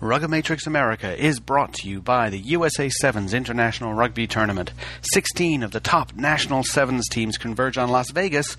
[0.00, 4.70] Rugomatrix America is brought to you by the USA Sevens International Rugby Tournament.
[5.12, 8.56] 16 of the top national Sevens teams converge on Las Vegas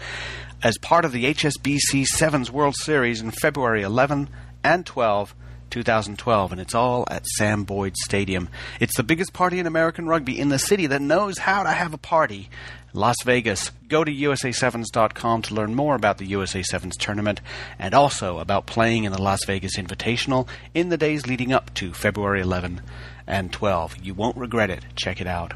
[0.61, 4.27] as part of the HSBC Sevens World Series in February 11
[4.65, 5.33] and 12,
[5.69, 8.49] 2012, and it's all at Sam Boyd Stadium.
[8.79, 11.93] It's the biggest party in American rugby in the city that knows how to have
[11.93, 12.49] a party.
[12.93, 13.69] Las Vegas.
[13.87, 17.39] Go to USA7s.com to learn more about the USA Sevens tournament
[17.77, 21.93] and also about playing in the Las Vegas Invitational in the days leading up to
[21.93, 22.81] February 11
[23.27, 23.97] and 12.
[24.01, 24.85] You won't regret it.
[24.95, 25.53] Check it out.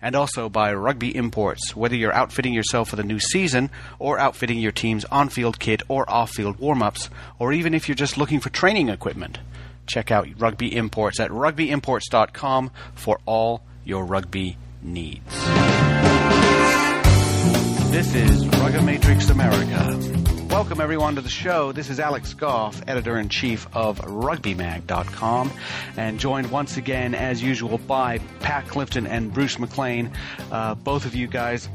[0.00, 1.74] And also by Rugby Imports.
[1.74, 5.82] Whether you're outfitting yourself for the new season, or outfitting your team's on field kit
[5.88, 9.38] or off field warm ups, or even if you're just looking for training equipment,
[9.86, 15.24] check out Rugby Imports at rugbyimports.com for all your rugby needs.
[17.90, 20.17] This is Rugomatrix America.
[20.50, 21.72] Welcome everyone to the show.
[21.72, 25.52] This is Alex Goff, editor in chief of RugbyMag.com,
[25.98, 30.10] and joined once again, as usual, by Pat Clifton and Bruce McLean.
[30.50, 31.68] Uh, both of you guys,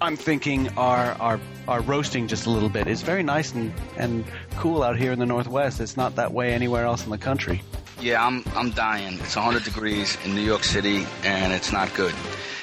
[0.00, 2.88] I'm thinking, are are are roasting just a little bit.
[2.88, 4.24] It's very nice and and
[4.56, 5.80] cool out here in the Northwest.
[5.80, 7.62] It's not that way anywhere else in the country.
[8.00, 9.14] Yeah, I'm I'm dying.
[9.14, 12.14] It's 100 degrees in New York City, and it's not good.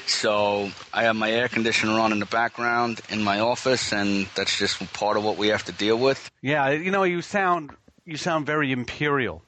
[0.08, 4.58] So I have my air conditioner on in the background in my office, and that's
[4.58, 6.30] just part of what we have to deal with.
[6.42, 7.72] Yeah, you know, you sound
[8.06, 9.42] you sound very imperial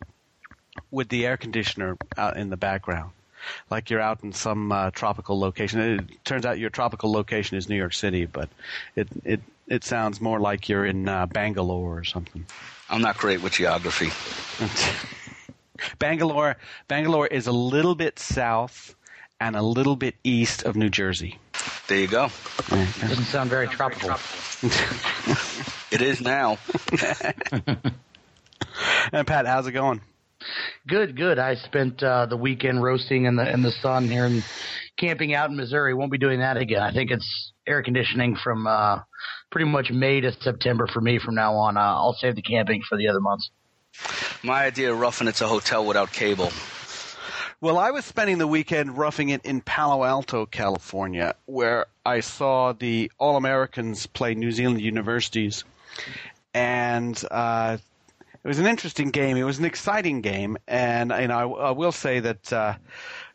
[0.92, 3.12] with the air conditioner out in the background,
[3.70, 5.80] like you're out in some uh, tropical location.
[5.80, 8.50] It turns out your tropical location is New York City, but
[8.96, 12.46] it it it sounds more like you're in uh, Bangalore or something.
[12.90, 14.12] I'm not great with geography.
[16.00, 18.96] Bangalore, Bangalore is a little bit south
[19.40, 21.40] and a little bit east of New Jersey.
[21.88, 22.30] There you go.
[22.70, 24.16] Doesn't sound very tropical.
[25.90, 26.58] It is now.
[29.12, 30.02] And Pat, how's it going?
[30.88, 31.40] Good, good.
[31.40, 34.44] I spent uh, the weekend roasting in the in the sun here and
[34.98, 35.94] camping out in Missouri.
[35.94, 36.82] Won't be doing that again.
[36.82, 39.00] I think it's air conditioning from uh,
[39.52, 41.78] pretty much May to September for me from now on.
[41.78, 43.50] Uh, I'll save the camping for the other months.
[44.44, 46.52] My idea of roughing it's a hotel without cable.
[47.60, 52.74] Well, I was spending the weekend roughing it in Palo Alto, California, where I saw
[52.74, 55.64] the All Americans play New Zealand universities,
[56.54, 57.78] and uh,
[58.44, 59.38] it was an interesting game.
[59.38, 62.76] It was an exciting game, and you know, I, I will say that uh,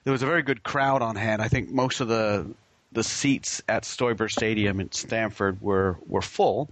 [0.05, 1.43] there was a very good crowd on hand.
[1.43, 2.47] I think most of the
[2.93, 6.69] the seats at Steuber Stadium in Stanford were were full,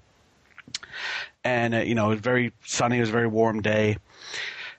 [1.44, 2.98] and uh, you know, it was very sunny.
[2.98, 3.96] It was a very warm day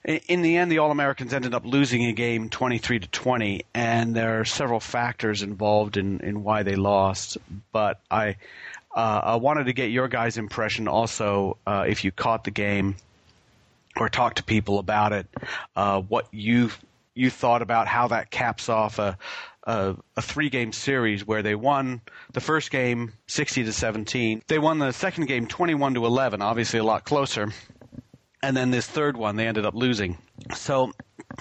[0.04, 4.16] in the end, the All Americans ended up losing a game 23 to 20, and
[4.16, 7.38] there are several factors involved in, in why they lost.
[7.72, 8.38] But I,
[8.96, 12.96] uh, I wanted to get your guys' impression also, uh, if you caught the game
[13.96, 15.28] or talked to people about it,
[15.76, 16.72] uh, what you
[17.14, 19.18] you thought about how that caps off a
[19.66, 22.02] a, a three game series where they won
[22.34, 24.44] the first game 60 to 17.
[24.48, 27.52] They won the second game 21 to 11, obviously a lot closer
[28.44, 30.18] and then this third one they ended up losing.
[30.56, 30.94] So,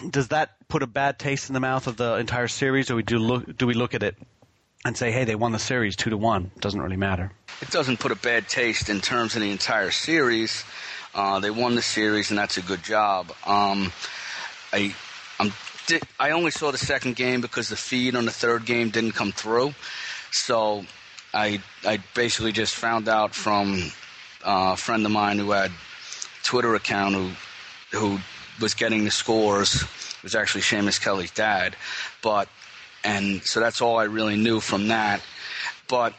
[0.09, 3.03] does that put a bad taste in the mouth of the entire series, or we
[3.03, 4.17] do look, do we look at it
[4.85, 6.51] and say, hey, they won the series two to one?
[6.61, 7.33] Doesn't really matter.
[7.61, 10.65] It doesn't put a bad taste in terms of the entire series.
[11.15, 13.33] Uh, they won the series, and that's a good job.
[13.45, 13.93] Um,
[14.73, 14.95] I,
[15.39, 15.53] I'm,
[16.19, 19.33] I only saw the second game because the feed on the third game didn't come
[19.33, 19.75] through.
[20.31, 20.85] So
[21.35, 23.93] I, I basically just found out from
[24.45, 25.73] uh, a friend of mine who had
[26.43, 27.31] Twitter account who
[27.93, 28.19] who
[28.61, 29.83] was getting the scores
[30.21, 31.77] it was actually Seamus Kelly's dad,
[32.23, 32.49] but
[33.03, 35.23] and so that's all I really knew from that.
[35.89, 36.13] But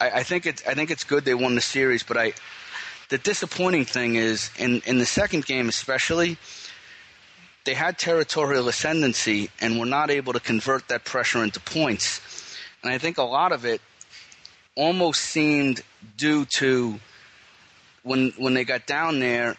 [0.00, 2.32] I, I think it's I think it's good they won the series, but I
[3.10, 6.38] the disappointing thing is in in the second game especially
[7.68, 12.56] they had territorial ascendancy and were not able to convert that pressure into points.
[12.82, 13.82] And I think a lot of it
[14.74, 15.82] almost seemed
[16.16, 16.98] due to
[18.04, 19.56] when when they got down there,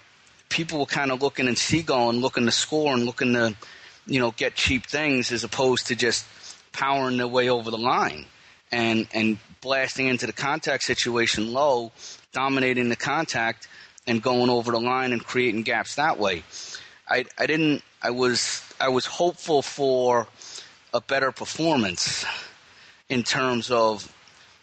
[0.50, 3.56] people were kind of looking and looking to score and looking to,
[4.08, 6.26] you know, get cheap things as opposed to just
[6.72, 8.26] powering their way over the line
[8.72, 11.92] and and blasting into the contact situation low,
[12.34, 13.68] dominating the contact
[14.08, 16.42] and going over the line and creating gaps that way.
[17.08, 20.28] I I didn't I was I was hopeful for
[20.94, 22.26] a better performance
[23.10, 24.14] in terms of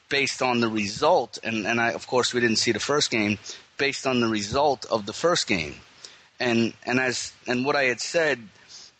[0.08, 3.38] based on the result and, and I of course we didn't see the first game,
[3.76, 5.74] based on the result of the first game.
[6.40, 8.40] And and as and what I had said,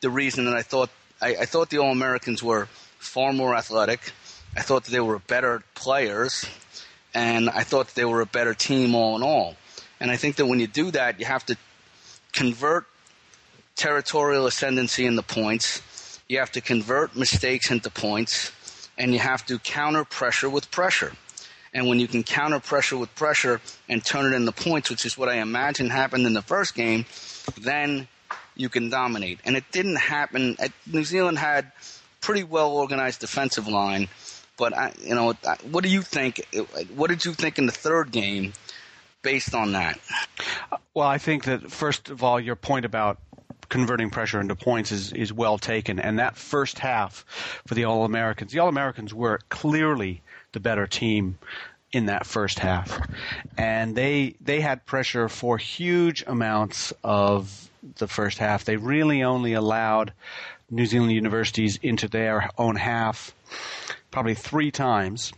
[0.01, 0.91] the reason that I thought
[1.21, 2.67] I, I thought the All Americans were
[2.99, 4.13] far more athletic.
[4.55, 6.47] I thought that they were better players,
[7.15, 9.57] and I thought that they were a better team all in all.
[9.99, 11.57] And I think that when you do that, you have to
[12.33, 12.87] convert
[13.77, 16.21] territorial ascendancy in the points.
[16.29, 18.53] You have to convert mistakes into points,
[18.99, 21.13] and you have to counter pressure with pressure.
[21.73, 25.19] And when you can counter pressure with pressure and turn it into points, which is
[25.19, 27.05] what I imagine happened in the first game,
[27.61, 28.09] then
[28.57, 29.41] you can dominate.
[29.45, 30.57] And it didn't happen.
[30.59, 31.71] Uh, New Zealand had
[32.23, 34.09] pretty well organized defensive line,
[34.57, 35.35] but I, you know,
[35.71, 36.41] what do you think?
[36.95, 38.55] What did you think in the third game,
[39.23, 39.99] based on that?
[40.95, 43.19] Well, I think that first of all, your point about
[43.69, 45.99] converting pressure into points is, is well taken.
[45.99, 47.25] And that first half
[47.67, 50.23] for the All Americans, the All Americans were clearly
[50.53, 51.39] the better team
[51.93, 53.01] in that first half.
[53.57, 58.65] And they they had pressure for huge amounts of the first half.
[58.65, 60.13] They really only allowed
[60.71, 63.35] New Zealand universities into their own half
[64.11, 65.33] probably three times.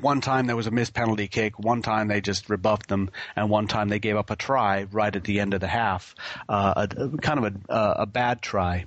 [0.00, 1.58] One time there was a missed penalty kick.
[1.58, 5.14] One time they just rebuffed them, and one time they gave up a try right
[5.14, 6.14] at the end of the half,
[6.48, 8.86] uh, a, a, kind of a, a bad try.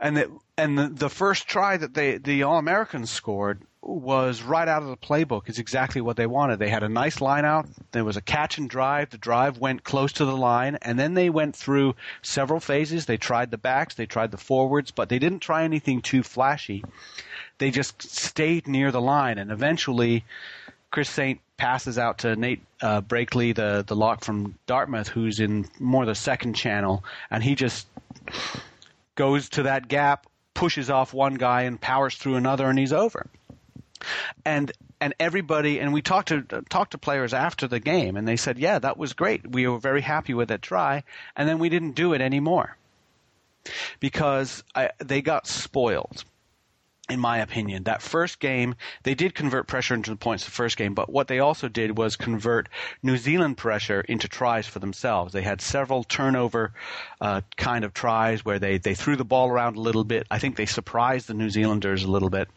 [0.00, 4.68] And the, and the, the first try that they the All Americans scored was right
[4.68, 5.48] out of the playbook.
[5.48, 6.58] Is exactly what they wanted.
[6.58, 7.66] They had a nice line out.
[7.92, 9.10] There was a catch and drive.
[9.10, 13.06] The drive went close to the line, and then they went through several phases.
[13.06, 16.84] They tried the backs, they tried the forwards, but they didn't try anything too flashy.
[17.58, 20.24] They just stayed near the line, and eventually,
[20.90, 25.68] Chris Saint passes out to Nate uh, Brakeley, the the lock from Dartmouth, who's in
[25.78, 27.86] more the second channel, and he just
[29.14, 33.26] goes to that gap, pushes off one guy, and powers through another, and he's over.
[34.44, 38.36] And and everybody and we talked to talked to players after the game and they
[38.36, 39.50] said yeah that was great.
[39.50, 41.02] We were very happy with that try.
[41.34, 42.76] And then we didn't do it anymore
[43.98, 46.24] because I, they got spoiled
[47.12, 47.84] in my opinion.
[47.84, 48.74] That first game
[49.04, 51.96] they did convert pressure into the points the first game but what they also did
[51.96, 52.68] was convert
[53.02, 55.32] new zealand pressure into tries for themselves.
[55.32, 56.72] They had several turnover
[57.20, 60.26] uh, kind of tries where they, they threw the ball around a little bit.
[60.30, 62.48] I think they surprised the new zealanders a little bit.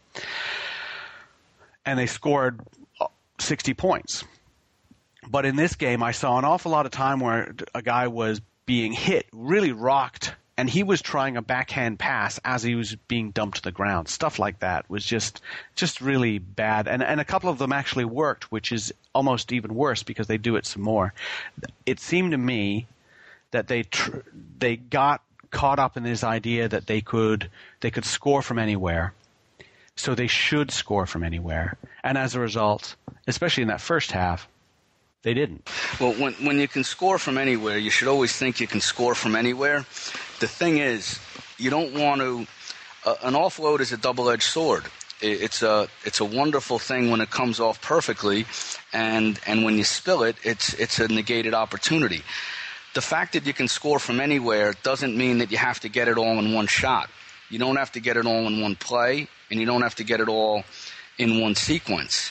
[1.84, 2.60] And they scored
[3.38, 4.24] 60 points.
[5.28, 8.40] But in this game, I saw an awful lot of time where a guy was
[8.64, 13.30] being hit, really rocked, and he was trying a backhand pass as he was being
[13.30, 14.08] dumped to the ground.
[14.08, 15.40] Stuff like that was just
[15.74, 16.88] just really bad.
[16.88, 20.38] And and a couple of them actually worked, which is almost even worse because they
[20.38, 21.12] do it some more.
[21.84, 22.86] It seemed to me
[23.50, 24.18] that they tr-
[24.58, 27.50] they got caught up in this idea that they could
[27.80, 29.12] they could score from anywhere
[29.96, 31.76] so they should score from anywhere.
[32.04, 34.46] And as a result, especially in that first half,
[35.22, 35.68] they didn't.
[35.98, 39.14] Well, when when you can score from anywhere, you should always think you can score
[39.14, 39.84] from anywhere.
[40.38, 41.18] The thing is,
[41.56, 42.46] you don't want to.
[43.06, 44.84] Uh, an offload is a double-edged sword.
[45.22, 48.44] it's a it's a wonderful thing when it comes off perfectly,
[48.92, 52.22] and and when you spill it, it's it's a negated opportunity.
[52.92, 56.06] The fact that you can score from anywhere doesn't mean that you have to get
[56.06, 57.08] it all in one shot.
[57.48, 60.04] You don't have to get it all in one play, and you don't have to
[60.04, 60.64] get it all
[61.16, 62.30] in one sequence.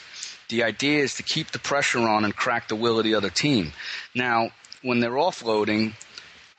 [0.50, 3.32] The idea is to keep the pressure on and crack the will of the other
[3.32, 3.74] team.
[4.14, 4.52] Now,
[4.84, 5.94] when they're offloading,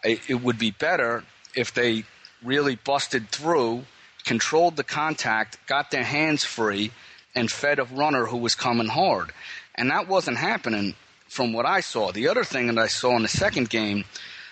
[0.03, 1.23] it would be better
[1.57, 2.05] if they
[2.43, 3.85] really busted through,
[4.25, 6.93] controlled the contact, got their hands free,
[7.35, 9.33] and fed a runner who was coming hard.
[9.75, 10.95] And that wasn't happening
[11.29, 12.13] from what I saw.
[12.13, 14.05] The other thing that I saw in the second game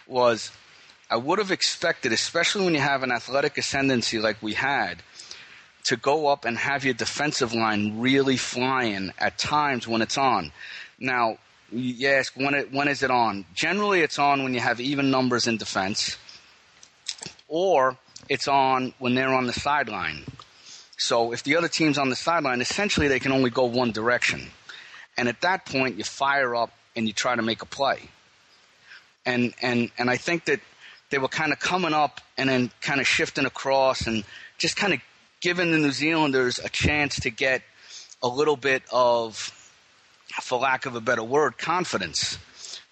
[0.07, 0.51] was
[1.11, 5.03] I would have expected, especially when you have an athletic ascendancy like we had,
[5.85, 10.51] to go up and have your defensive line really flying at times when it's on.
[10.99, 11.39] Now,
[11.71, 13.45] you ask when it when is it on?
[13.55, 16.17] Generally, it's on when you have even numbers in defense,
[17.49, 17.97] or
[18.29, 20.25] it's on when they're on the sideline.
[20.97, 24.51] So if the other team's on the sideline, essentially they can only go one direction,
[25.17, 28.09] and at that point you fire up and you try to make a play.
[29.27, 30.61] And and and I think that
[31.11, 34.25] they were kind of coming up and then kind of shifting across and
[34.59, 35.01] just kind of
[35.41, 37.63] giving the New Zealanders a chance to get
[38.23, 39.37] a little bit of,
[40.41, 42.39] for lack of a better word, confidence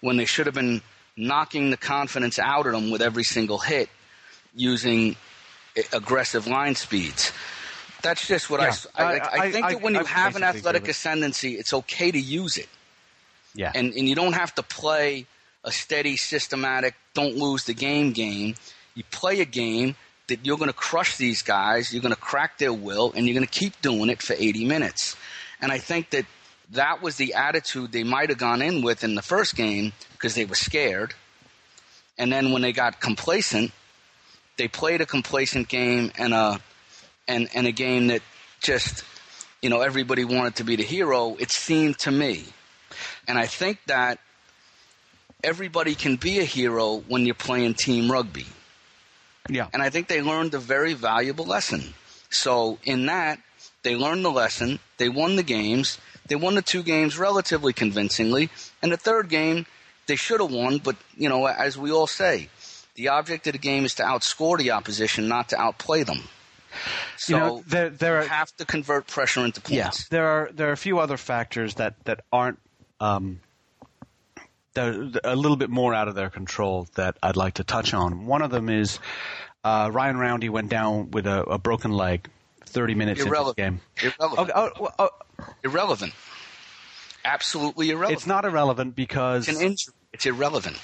[0.01, 0.81] when they should have been
[1.17, 3.89] knocking the confidence out of them with every single hit
[4.55, 5.15] using
[5.91, 7.31] aggressive line speeds.
[8.01, 8.73] That's just what yeah.
[8.95, 12.19] I, I, I, I, think that when you have an athletic ascendancy, it's okay to
[12.19, 12.67] use it.
[13.55, 13.71] Yeah.
[13.73, 15.25] And, and you don't have to play
[15.63, 18.55] a steady, systematic, don't lose the game game.
[18.95, 19.95] You play a game
[20.27, 23.33] that you're going to crush these guys, you're going to crack their will, and you're
[23.33, 25.15] going to keep doing it for 80 minutes.
[25.61, 26.25] And I think that
[26.71, 30.35] that was the attitude they might have gone in with in the first game because
[30.35, 31.13] they were scared.
[32.17, 33.71] And then when they got complacent,
[34.57, 36.59] they played a complacent game and a
[37.27, 38.21] and and a game that
[38.61, 39.03] just
[39.61, 41.35] you know everybody wanted to be the hero.
[41.39, 42.45] It seemed to me,
[43.27, 44.19] and I think that
[45.43, 48.45] everybody can be a hero when you're playing team rugby.
[49.49, 49.67] Yeah.
[49.73, 51.93] And I think they learned a very valuable lesson.
[52.29, 53.39] So in that,
[53.83, 54.79] they learned the lesson.
[54.97, 55.97] They won the games.
[56.27, 58.49] They won the two games relatively convincingly.
[58.81, 59.65] And the third game,
[60.07, 60.77] they should have won.
[60.77, 62.49] But, you know, as we all say,
[62.95, 66.19] the object of the game is to outscore the opposition, not to outplay them.
[67.17, 69.71] So You know, there- there are- have to convert pressure into points.
[69.75, 72.59] Yes, there are there are a few other factors that that aren't
[72.99, 73.39] um,
[74.73, 78.25] that a little bit more out of their control that I'd like to touch on.
[78.25, 78.97] One of them is
[79.63, 82.27] uh, Ryan Roundy went down with a, a broken leg,
[82.65, 83.59] thirty minutes Irrelevant.
[83.59, 84.13] into the game.
[84.19, 84.51] Irrelevant.
[84.55, 86.13] Oh, well, oh, Irrelevant.
[87.25, 88.17] Absolutely irrelevant.
[88.17, 89.93] it's not irrelevant because It's an injury.
[90.11, 90.77] It's irrelevant.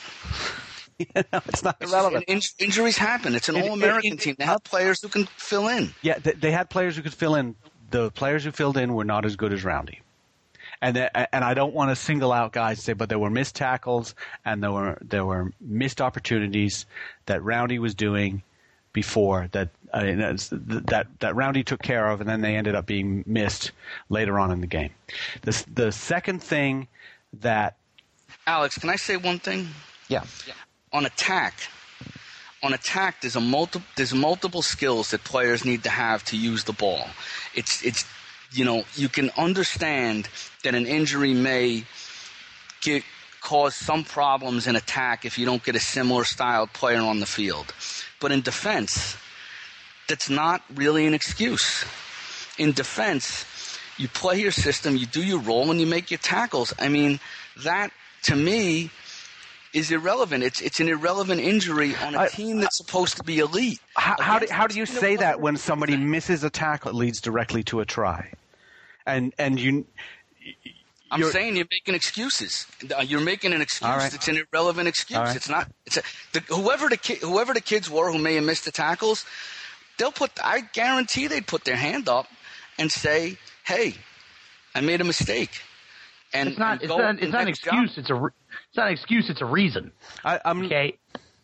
[1.15, 2.25] it's not It's irrelevant.
[2.27, 3.36] an in- injuries happen.
[3.36, 4.36] It's an it- all-American team.
[4.38, 5.94] They have players who can fill in.
[6.01, 7.56] Yeah, they, they had players who could fill in.
[7.91, 10.01] The players who filled in were not as good as Roundy.
[10.82, 13.56] And and I don't want to single out guys and say, but there were missed
[13.56, 14.15] tackles
[14.46, 16.86] and there were there were missed opportunities
[17.25, 18.44] that Roundy was doing
[18.94, 23.24] before that uh, that that Roundy took care of, and then they ended up being
[23.27, 23.72] missed
[24.10, 24.91] later on in the game.
[25.41, 26.88] The the second thing
[27.41, 27.75] that
[28.48, 29.68] Alex, can I say one thing?
[30.08, 30.24] yeah
[30.91, 31.53] On attack,
[32.63, 36.63] on attack, there's a multi- there's multiple skills that players need to have to use
[36.63, 37.08] the ball.
[37.53, 38.05] It's it's
[38.51, 40.27] you know you can understand
[40.63, 41.86] that an injury may
[42.81, 43.03] get,
[43.41, 47.25] cause some problems in attack if you don't get a similar styled player on the
[47.25, 47.74] field,
[48.19, 49.15] but in defense,
[50.08, 51.86] that's not really an excuse.
[52.58, 53.46] In defense,
[53.98, 56.74] you play your system, you do your role, and you make your tackles.
[56.79, 57.19] I mean,
[57.63, 57.91] that
[58.24, 58.89] to me
[59.74, 60.44] is irrelevant.
[60.44, 63.80] It's it's an irrelevant injury on a I- team that's supposed to be elite.
[63.96, 67.22] How, how do how do you say that when somebody misses a tackle, it leads
[67.22, 68.32] directly to a try,
[69.06, 69.86] and and you
[71.12, 72.68] I'm you're- saying you're making excuses.
[72.96, 73.90] Uh, You're making an excuse.
[73.90, 74.14] All right.
[74.14, 75.18] It's an irrelevant excuse.
[75.18, 75.36] All right.
[75.36, 75.68] It's not.
[75.88, 78.72] It's a, the, whoever the ki- whoever the kids were who may have missed the
[78.72, 79.26] tackles,
[79.98, 80.32] they'll put.
[80.44, 82.28] I guarantee they'd put their hand up
[82.78, 83.96] and say, "Hey,
[84.76, 85.62] I made a mistake."
[86.32, 86.74] And It's not.
[86.74, 87.16] and It's not.
[87.24, 87.74] It's not an next job.
[87.86, 87.98] excuse.
[87.98, 88.32] It's a.
[88.70, 89.30] It's not an excuse.
[89.30, 89.92] It's a reason.
[90.24, 90.98] I, I'm Okay.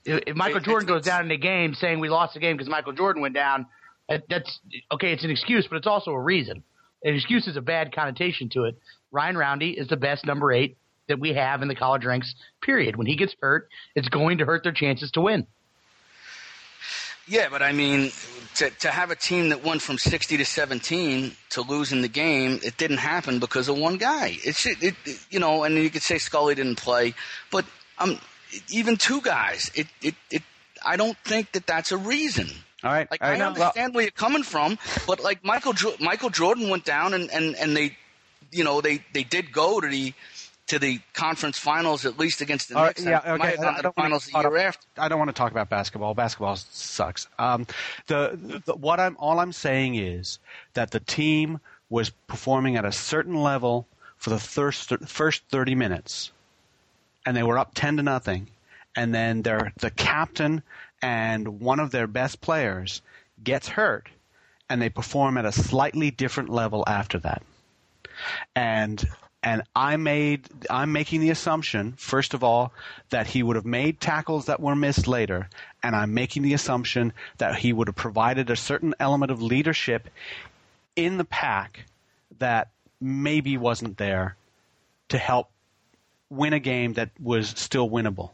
[0.05, 2.69] If Michael Jordan it's- goes down in a game saying we lost the game because
[2.69, 3.65] Michael Jordan went down,
[4.07, 4.59] that's
[4.91, 5.11] okay.
[5.13, 6.63] It's an excuse, but it's also a reason.
[7.03, 8.77] An excuse is a bad connotation to it.
[9.11, 10.77] Ryan Roundy is the best number eight
[11.07, 12.35] that we have in the college ranks.
[12.61, 12.95] Period.
[12.95, 15.47] When he gets hurt, it's going to hurt their chances to win.
[17.27, 18.11] Yeah, but I mean,
[18.55, 22.59] to to have a team that went from sixty to seventeen to losing the game,
[22.63, 24.37] it didn't happen because of one guy.
[24.43, 24.95] It's it, it
[25.31, 27.13] you know, and you could say Scully didn't play,
[27.51, 27.65] but
[27.97, 28.19] um,
[28.69, 30.43] even two guys, it it it.
[30.85, 32.47] I don't think that that's a reason.
[32.83, 33.09] all right.
[33.09, 34.77] Like all right, I well, understand where you're coming from,
[35.07, 37.97] but like Michael Michael Jordan went down and, and, and they,
[38.51, 40.13] you know, they, they did go to the
[40.67, 43.03] to the conference finals at least against the Knicks.
[43.03, 43.63] yeah, and might okay.
[43.67, 44.85] I the don't wanna- finals I year after.
[44.97, 46.13] I don't want to talk about basketball.
[46.13, 47.27] Basketball sucks.
[47.37, 47.67] Um,
[48.07, 50.39] the, the what I'm all I'm saying is
[50.73, 56.31] that the team was performing at a certain level for the first first 30 minutes,
[57.25, 58.47] and they were up 10 to nothing,
[58.95, 60.63] and then their the captain
[61.01, 63.03] and one of their best players
[63.43, 64.09] gets hurt,
[64.69, 67.43] and they perform at a slightly different level after that
[68.55, 69.07] and
[69.45, 72.73] and I made I'm making the assumption first of all
[73.11, 75.47] that he would have made tackles that were missed later
[75.83, 80.09] and I'm making the assumption that he would have provided a certain element of leadership
[80.95, 81.85] in the pack
[82.39, 84.35] that maybe wasn't there
[85.09, 85.49] to help
[86.29, 88.31] win a game that was still winnable.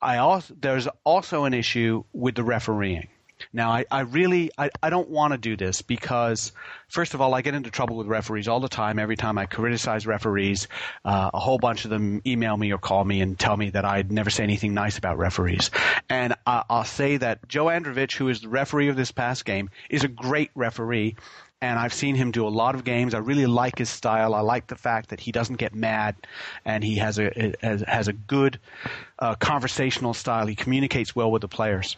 [0.00, 3.08] I also there's also an issue with the refereeing.
[3.52, 6.52] Now, I, I really I, I don't want to do this because,
[6.88, 8.98] first of all, I get into trouble with referees all the time.
[8.98, 10.68] Every time I criticize referees,
[11.04, 13.84] uh, a whole bunch of them email me or call me and tell me that
[13.84, 15.70] I'd never say anything nice about referees.
[16.08, 19.70] And I, I'll say that Joe Androvich, who is the referee of this past game,
[19.90, 21.16] is a great referee.
[21.60, 23.14] And I've seen him do a lot of games.
[23.14, 24.34] I really like his style.
[24.34, 26.14] I like the fact that he doesn't get mad,
[26.66, 28.58] and he has a has, has a good
[29.18, 30.46] uh, conversational style.
[30.46, 31.96] He communicates well with the players.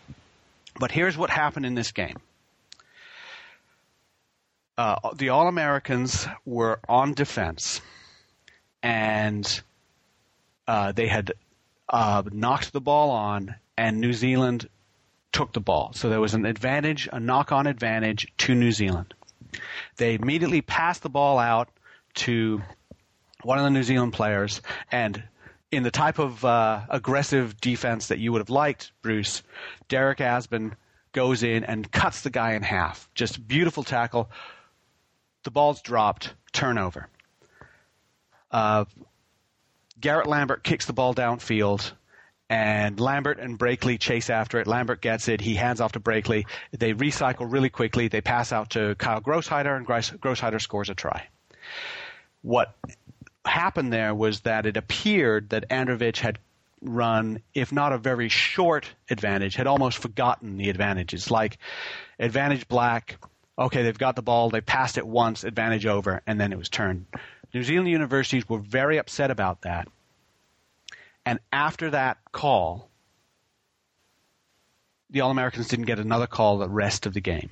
[0.79, 2.17] But here's what happened in this game.
[4.77, 7.81] Uh, the All Americans were on defense,
[8.83, 9.63] and
[10.69, 11.33] uh, they had
[11.89, 14.69] uh, knocked the ball on, and New Zealand
[15.33, 15.93] took the ball.
[15.95, 19.15] So there was an advantage, a knock on advantage to New Zealand.
[19.97, 21.71] They immediately passed the ball out
[22.17, 22.63] to
[23.43, 24.61] one of the New Zealand players,
[24.93, 25.23] and
[25.71, 29.43] in the type of uh, aggressive defense that you would have liked, Bruce,
[29.89, 30.73] Derek Asbun
[31.13, 33.09] goes in and cuts the guy in half.
[33.15, 34.31] Just beautiful tackle.
[35.45, 37.09] The ball's dropped, turnover.
[38.51, 38.85] Uh,
[39.99, 41.93] Garrett Lambert kicks the ball downfield,
[42.49, 44.67] and Lambert and Brakeley chase after it.
[44.67, 45.41] Lambert gets it.
[45.41, 46.47] He hands off to Brakeley.
[46.71, 48.09] They recycle really quickly.
[48.09, 51.27] They pass out to Kyle Grosshider, and Grosshider scores a try.
[52.43, 52.77] What
[53.47, 56.39] happened there was that it appeared that Androvich had
[56.81, 61.31] run, if not a very short advantage, had almost forgotten the advantages.
[61.31, 61.59] Like
[62.19, 63.19] advantage black,
[63.59, 66.69] okay, they've got the ball, they passed it once, advantage over, and then it was
[66.69, 67.07] turned.
[67.55, 69.89] New Zealand universities were very upset about that.
[71.25, 72.89] And after that call,
[75.11, 77.51] the All Americans didn't get another call the rest of the game.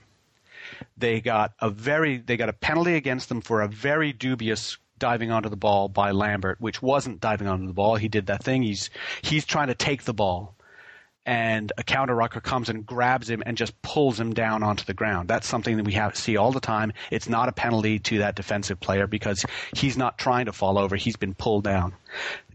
[0.97, 5.31] They got a very they got a penalty against them for a very dubious diving
[5.31, 7.97] onto the ball by Lambert, which wasn't diving onto the ball.
[7.97, 8.63] He did that thing.
[8.63, 8.91] He's
[9.23, 10.55] he's trying to take the ball,
[11.27, 14.95] and a counter rocker comes and grabs him and just pulls him down onto the
[14.95, 15.29] ground.
[15.29, 16.93] That's something that we have see all the time.
[17.11, 20.97] It's not a penalty to that defensive player because he's not trying to fall over.
[20.97, 21.95] He's been pulled down.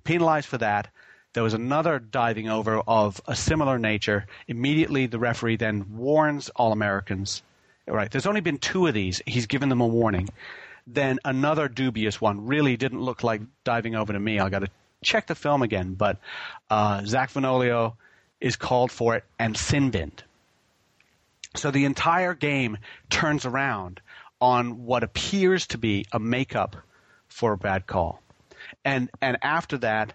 [0.04, 0.90] Penalized for that.
[1.34, 4.26] There was another diving over of a similar nature.
[4.48, 7.44] Immediately, the referee then warns All Americans.
[7.88, 9.22] Right, there's only been two of these.
[9.26, 10.30] He's given them a warning.
[10.92, 14.40] Then another dubious one really didn't look like diving over to me.
[14.40, 14.70] I got to
[15.04, 16.18] check the film again, but
[16.70, 17.94] uh, Zach Fenoglio
[18.42, 20.24] is called for it and sin binned.
[21.56, 22.78] So the entire game
[23.10, 24.02] turns around
[24.42, 26.76] on what appears to be a makeup
[27.28, 28.22] for a bad call.
[28.84, 30.14] And and after that,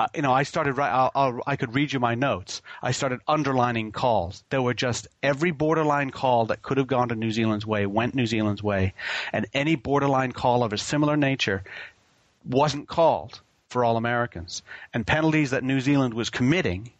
[0.00, 0.78] uh, you know, I started.
[0.78, 2.62] I'll, I could read you my notes.
[2.82, 4.42] I started underlining calls.
[4.48, 8.14] There were just every borderline call that could have gone to New Zealand's way went
[8.14, 8.94] New Zealand's way,
[9.30, 11.62] and any borderline call of a similar nature
[12.48, 14.62] wasn't called for all Americans.
[14.94, 16.92] And penalties that New Zealand was committing,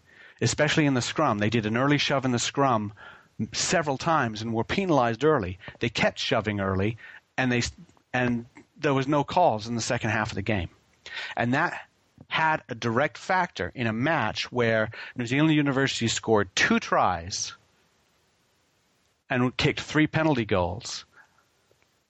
[0.42, 2.92] especially in the scrum, they did an early shove in the scrum
[3.54, 5.58] several times and were penalized early.
[5.78, 6.98] They kept shoving early,
[7.38, 7.62] and they
[8.12, 8.44] and
[8.78, 10.68] there was no calls in the second half of the game,
[11.34, 11.80] and that
[12.30, 17.52] had a direct factor in a match where New Zealand University scored two tries
[19.28, 21.04] and kicked three penalty goals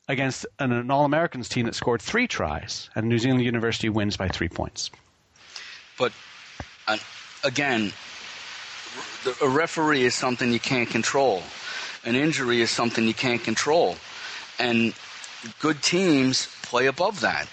[0.08, 4.16] against an, an All Americans team that scored three tries, and New Zealand University wins
[4.18, 4.90] by three points.
[5.98, 6.12] But
[6.86, 6.98] uh,
[7.42, 7.92] again,
[9.40, 11.42] a referee is something you can't control.
[12.04, 13.96] An injury is something you can't control.
[14.58, 14.92] And
[15.60, 17.48] good teams play above that.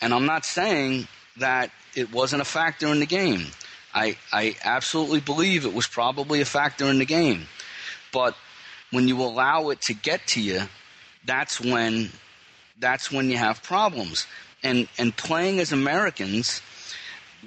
[0.00, 3.46] And I'm not saying that it wasn't a factor in the game.
[3.94, 7.46] I, I absolutely believe it was probably a factor in the game.
[8.12, 8.36] But
[8.90, 10.62] when you allow it to get to you,
[11.24, 12.10] that's when
[12.78, 14.26] that's when you have problems.
[14.62, 16.60] And and playing as Americans,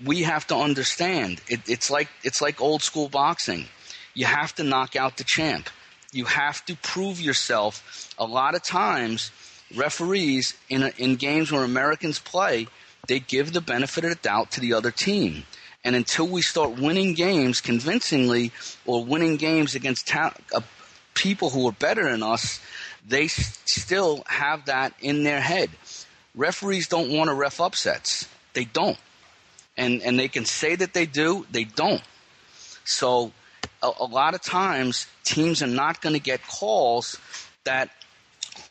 [0.04, 3.66] we have to understand it, it's like it's like old school boxing.
[4.16, 5.70] You have to knock out the champ.
[6.12, 8.14] You have to prove yourself.
[8.18, 9.32] A lot of times,
[9.76, 12.68] referees in a, in games where Americans play
[13.08, 15.44] they give the benefit of the doubt to the other team.
[15.84, 18.52] And until we start winning games convincingly
[18.86, 20.62] or winning games against ta- uh,
[21.14, 22.60] people who are better than us,
[23.08, 25.70] they s- still have that in their head.
[26.36, 28.28] Referees don't want to ref upsets.
[28.54, 28.98] They don't.
[29.78, 32.04] And, and they can say that they do, they don't.
[32.84, 33.32] So
[33.82, 37.18] a, a lot of times, teams are not going to get calls
[37.64, 37.90] that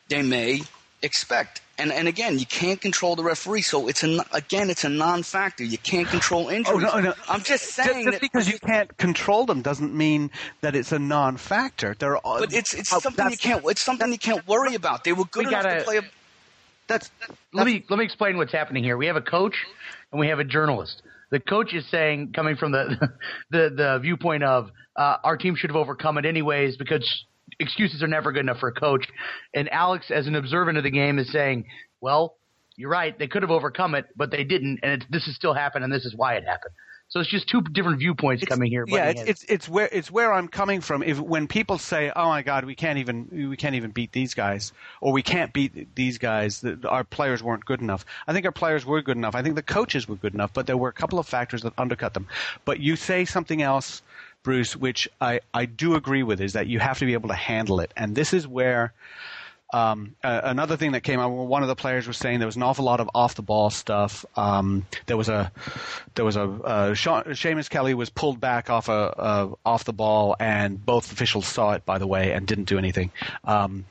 [0.09, 0.63] they may
[1.03, 4.89] expect and and again, you can't control the referee, so it's a again, it's a
[4.89, 5.65] non-factor.
[5.65, 6.85] You can't control injuries.
[6.93, 7.15] Oh, no, no.
[7.29, 10.99] I'm just saying just, just because you can't control them doesn't mean that it's a
[10.99, 11.97] non-factor.
[11.99, 15.05] They're but it's it's uh, something you can't it's something you can't worry about.
[15.05, 15.97] They were good we enough gotta, to play.
[15.99, 16.03] A,
[16.89, 18.97] that's, that's let me let me explain what's happening here.
[18.97, 19.55] We have a coach
[20.13, 21.03] and we have a journalist.
[21.31, 22.97] The coach is saying, coming from the
[23.51, 27.07] the, the viewpoint of uh, our team should have overcome it anyways because
[27.59, 29.07] excuses are never good enough for a coach.
[29.55, 31.67] And Alex, as an observant of the game, is saying,
[32.01, 32.37] well,
[32.77, 33.19] you're right.
[33.19, 34.81] They could have overcome it, but they didn't.
[34.83, 36.75] And this has still happened, and this is why it happened.
[37.11, 38.85] So it's just two different viewpoints it's, coming here.
[38.87, 41.03] Yeah, it's, it's, it's where it's where I'm coming from.
[41.03, 44.35] If when people say, "Oh my God, we can't even we can't even beat these
[44.35, 48.05] guys," or "We can't beat these guys," our players weren't good enough.
[48.27, 49.35] I think our players were good enough.
[49.35, 51.73] I think the coaches were good enough, but there were a couple of factors that
[51.79, 52.27] undercut them.
[52.67, 54.03] But you say something else
[54.43, 57.35] Bruce, which I, I do agree with, is that you have to be able to
[57.35, 57.93] handle it.
[57.97, 58.93] And this is where
[59.73, 62.57] um, uh, another thing that came out, one of the players was saying there was
[62.57, 64.25] an awful lot of off the ball stuff.
[64.37, 65.53] Um, there was a,
[66.15, 70.37] there was a, uh, Seamus Kelly was pulled back off a, uh, off the ball,
[70.41, 73.11] and both officials saw it, by the way, and didn't do anything.
[73.45, 73.85] Um,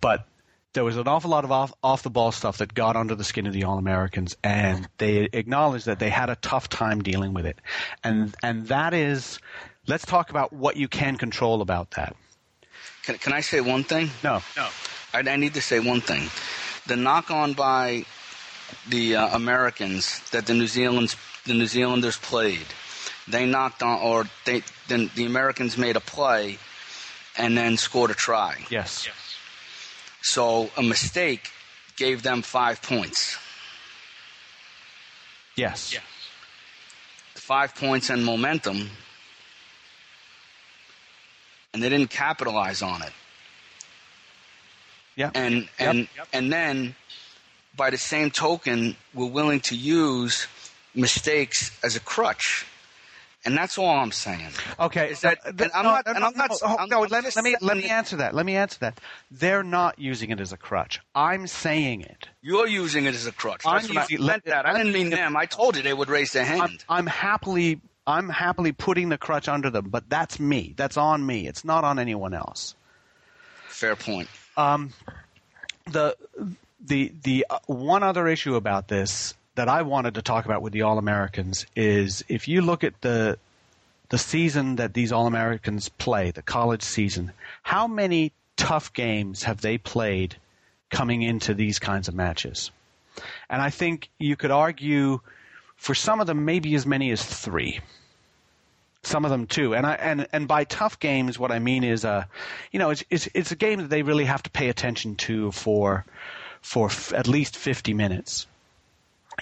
[0.00, 0.26] but
[0.74, 3.24] there was an awful lot of off, off the ball stuff that got under the
[3.24, 7.34] skin of the All Americans, and they acknowledged that they had a tough time dealing
[7.34, 7.58] with it.
[8.04, 9.38] And and that is,
[9.86, 12.14] let's talk about what you can control about that.
[13.04, 14.10] Can, can I say one thing?
[14.22, 14.68] No, no.
[15.14, 16.28] I, I need to say one thing.
[16.86, 18.04] The knock on by
[18.88, 22.66] the uh, Americans that the New Zealand's the New Zealanders played.
[23.26, 26.58] They knocked on, or they then the Americans made a play,
[27.36, 28.56] and then scored a try.
[28.70, 29.06] Yes.
[29.06, 29.27] Yes.
[30.22, 31.50] So a mistake
[31.96, 33.36] gave them five points.
[35.56, 35.92] Yes.
[35.92, 36.02] Yes.
[37.34, 38.90] Five points and momentum,
[41.72, 43.12] and they didn't capitalize on it.
[45.16, 45.30] Yeah.
[45.34, 46.28] And and Yep.
[46.32, 46.94] and then,
[47.74, 50.46] by the same token, we're willing to use
[50.94, 52.66] mistakes as a crutch,
[53.44, 54.50] and that's all I'm saying.
[54.80, 55.38] Okay, Is that-
[55.74, 57.84] I'm not- and I'm not- no, I'm- no, I'm let, just let me let me
[57.88, 58.34] answer that.
[58.34, 59.00] Let me answer that.
[59.30, 61.00] They're not using it as a crutch.
[61.14, 62.28] I'm saying it.
[62.42, 63.62] You're using it as a crutch.
[63.64, 64.66] I'm That's using- I meant that.
[64.66, 65.36] I didn't mean them.
[65.36, 66.84] I told you they would raise their I'm, hand.
[66.88, 70.72] I'm happily I'm happily putting the crutch under them, but that's me.
[70.78, 71.46] That's on me.
[71.46, 72.74] It's not on anyone else.
[73.68, 74.28] Fair point.
[74.56, 74.94] Um,
[75.90, 76.16] the
[76.80, 80.72] the the uh, one other issue about this that I wanted to talk about with
[80.72, 83.38] the All Americans is if you look at the
[84.08, 87.32] the season that these All Americans play, the college season,
[87.64, 90.36] how many tough games have they played
[90.90, 92.70] coming into these kinds of matches?
[93.50, 95.18] And I think you could argue
[95.74, 97.80] for some of them maybe as many as three
[99.02, 99.74] some of them too.
[99.74, 102.26] And I and and by tough games, what I mean is, uh,
[102.70, 105.50] you know, it's it's it's a game that they really have to pay attention to
[105.50, 106.04] for
[106.60, 108.46] for f- at least fifty minutes.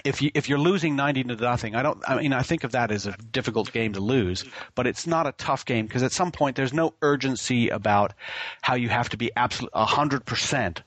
[0.03, 2.01] If you if you're losing ninety to nothing, I don't.
[2.07, 5.27] I mean, I think of that as a difficult game to lose, but it's not
[5.27, 8.13] a tough game because at some point there's no urgency about
[8.61, 10.83] how you have to be absolute hundred percent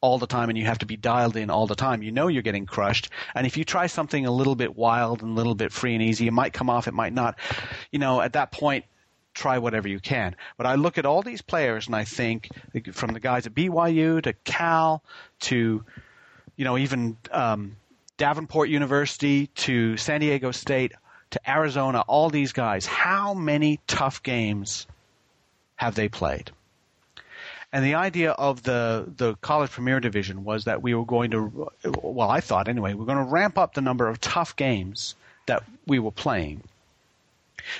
[0.00, 2.02] all the time and you have to be dialed in all the time.
[2.02, 3.10] You know you're getting crushed.
[3.34, 6.02] And if you try something a little bit wild and a little bit free and
[6.02, 7.38] easy, it might come off, it might not.
[7.90, 8.84] You know, at that point,
[9.34, 10.36] try whatever you can.
[10.56, 12.48] But I look at all these players and I think
[12.92, 15.02] from the guys at BYU to Cal
[15.40, 15.84] to,
[16.56, 17.76] you know, even um,
[18.18, 20.92] Davenport University to San Diego State
[21.30, 24.86] to Arizona, all these guys, how many tough games
[25.76, 26.50] have they played?
[27.72, 31.70] And the idea of the, the college premier division was that we were going to,
[32.02, 35.14] well, I thought anyway, we we're going to ramp up the number of tough games
[35.46, 36.62] that we were playing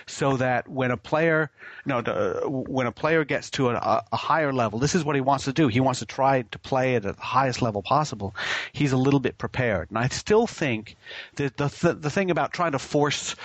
[0.07, 1.51] so that when a player,
[1.85, 5.21] you know, when a player gets to a, a, higher level, this is what he
[5.21, 5.69] wants to do.
[5.69, 8.35] He wants to try to play at the highest level possible.
[8.73, 10.97] He's a little bit prepared, and I still think
[11.37, 13.37] that the the, the thing about trying to force,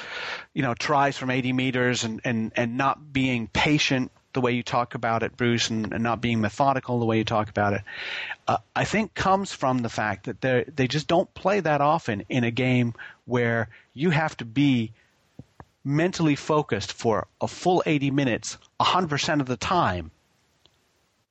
[0.53, 4.63] you know, tries from 80 meters and and and not being patient the way you
[4.63, 7.81] talk about it, Bruce, and, and not being methodical the way you talk about it,
[8.47, 12.25] uh, I think comes from the fact that they they just don't play that often
[12.29, 12.93] in a game
[13.25, 14.91] where you have to be
[15.83, 20.11] mentally focused for a full 80 minutes 100% of the time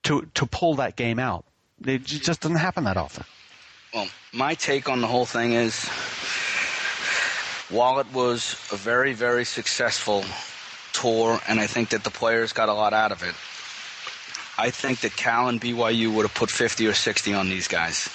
[0.03, 1.45] to to pull that game out.
[1.85, 3.25] It just doesn't happen that often.
[3.95, 5.89] Well, my take on the whole thing is
[7.69, 10.25] while it was a very, very successful
[10.93, 13.35] tour, and I think that the players got a lot out of it,
[14.59, 18.09] I think that Cal and BYU would have put 50 or 60 on these guys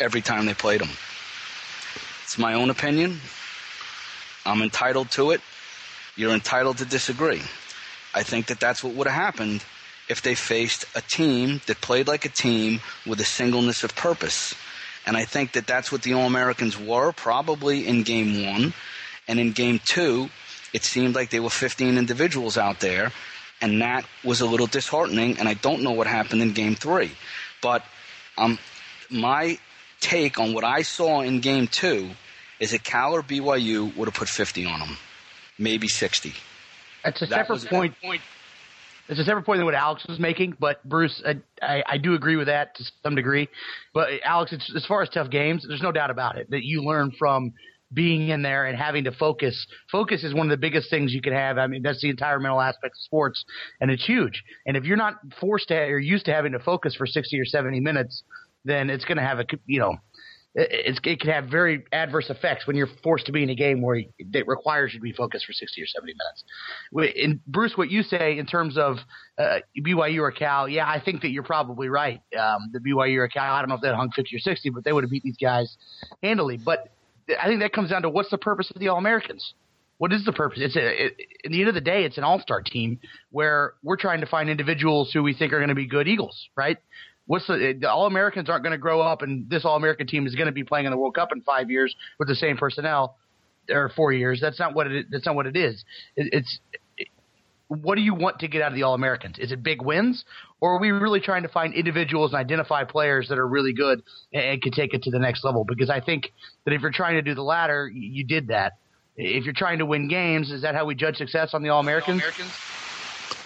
[0.00, 0.90] every time they played them.
[2.24, 3.20] It's my own opinion.
[4.44, 5.40] I'm entitled to it.
[6.16, 7.42] You're entitled to disagree.
[8.14, 9.64] I think that that's what would have happened
[10.08, 14.54] if they faced a team that played like a team with a singleness of purpose.
[15.06, 18.74] And I think that that's what the All Americans were probably in game one.
[19.26, 20.28] And in game two,
[20.72, 23.12] it seemed like there were 15 individuals out there.
[23.60, 25.38] And that was a little disheartening.
[25.38, 27.12] And I don't know what happened in game three.
[27.62, 27.84] But
[28.36, 28.58] um,
[29.08, 29.58] my
[30.00, 32.10] take on what I saw in game two
[32.62, 34.96] is that Cal or BYU would have put 50 on them,
[35.58, 36.32] maybe 60.
[37.04, 37.94] That's a That separate was- point.
[39.08, 42.14] It's a separate point than what Alex was making, but Bruce, I, I, I do
[42.14, 43.48] agree with that to some degree.
[43.92, 46.82] But Alex, it's, as far as tough games, there's no doubt about it that you
[46.84, 47.52] learn from
[47.92, 49.66] being in there and having to focus.
[49.90, 51.58] Focus is one of the biggest things you can have.
[51.58, 53.44] I mean, that's the entire mental aspect of sports,
[53.80, 54.40] and it's huge.
[54.66, 57.44] And if you're not forced to or used to having to focus for 60 or
[57.44, 58.22] 70 minutes,
[58.64, 59.96] then it's going to have a you know
[60.54, 63.80] it's, it can have very adverse effects when you're forced to be in a game
[63.80, 67.16] where it requires you to be focused for 60 or 70 minutes.
[67.18, 68.98] And Bruce, what you say in terms of
[69.38, 72.20] uh, BYU or Cal, yeah, I think that you're probably right.
[72.38, 74.84] Um, the BYU or Cal, I don't know if they hung 50 or 60, but
[74.84, 75.74] they would have beat these guys
[76.22, 76.58] handily.
[76.62, 76.90] But
[77.40, 79.54] I think that comes down to what's the purpose of the All Americans?
[79.98, 80.58] What is the purpose?
[80.60, 82.98] It's a, it, in the end of the day, it's an all-star team
[83.30, 86.48] where we're trying to find individuals who we think are going to be good Eagles,
[86.56, 86.76] right?
[87.26, 90.26] What's the, the All Americans aren't going to grow up, and this All American team
[90.26, 92.56] is going to be playing in the World Cup in five years with the same
[92.56, 93.16] personnel
[93.70, 94.40] or four years.
[94.40, 95.06] That's not what it.
[95.10, 95.84] That's not what it is.
[96.16, 96.58] It, it's
[96.98, 97.08] it,
[97.68, 99.38] what do you want to get out of the All Americans?
[99.38, 100.24] Is it big wins,
[100.60, 104.02] or are we really trying to find individuals and identify players that are really good
[104.32, 105.64] and, and can take it to the next level?
[105.64, 106.32] Because I think
[106.64, 108.72] that if you're trying to do the latter, you did that.
[109.16, 111.80] If you're trying to win games, is that how we judge success on the All
[111.80, 112.22] Americans?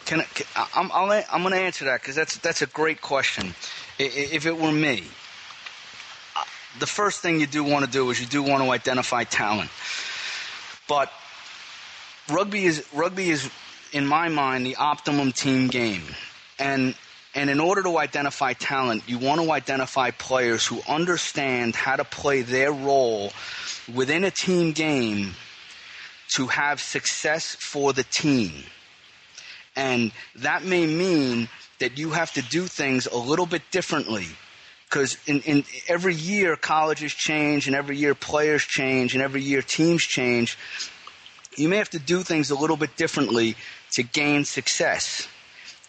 [0.06, 3.54] Can, can I'm I'll, I'm going to answer that because that's that's a great question.
[3.98, 5.04] If it were me,
[6.78, 9.70] the first thing you do want to do is you do want to identify talent,
[10.88, 11.12] but
[12.30, 13.50] rugby is rugby is
[13.92, 16.04] in my mind the optimum team game,
[16.58, 16.94] and
[17.34, 22.04] and in order to identify talent, you want to identify players who understand how to
[22.04, 23.32] play their role
[23.92, 25.34] within a team game
[26.28, 28.52] to have success for the team.
[29.76, 34.26] And that may mean that you have to do things a little bit differently.
[34.88, 39.60] Because in, in every year colleges change and every year players change and every year
[39.60, 40.56] teams change.
[41.56, 43.56] You may have to do things a little bit differently
[43.92, 45.28] to gain success.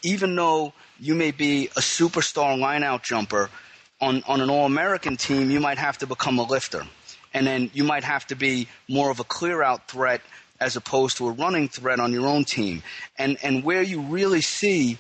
[0.03, 3.49] Even though you may be a superstar lineout jumper
[4.01, 6.85] on, on an all American team, you might have to become a lifter.
[7.33, 10.21] And then you might have to be more of a clear out threat
[10.59, 12.83] as opposed to a running threat on your own team.
[13.17, 14.97] And, and where you really see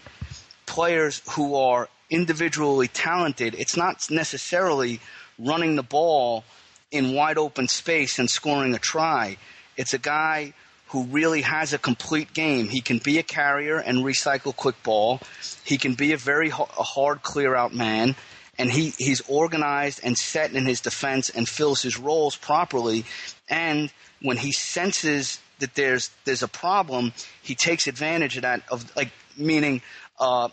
[0.65, 4.99] players who are individually talented, it's not necessarily
[5.39, 6.43] running the ball
[6.91, 9.37] in wide open space and scoring a try.
[9.75, 10.53] It's a guy
[10.89, 12.69] who really has a complete game.
[12.69, 15.19] He can be a carrier and recycle quick ball.
[15.65, 18.15] He can be a very a hard clear out man.
[18.59, 23.05] And he, he's organized and set in his defense and fills his roles properly.
[23.49, 23.91] And
[24.21, 28.63] when he senses that there's there's a problem, he takes advantage of that.
[28.69, 29.81] Of like meaning,
[30.19, 30.49] uh,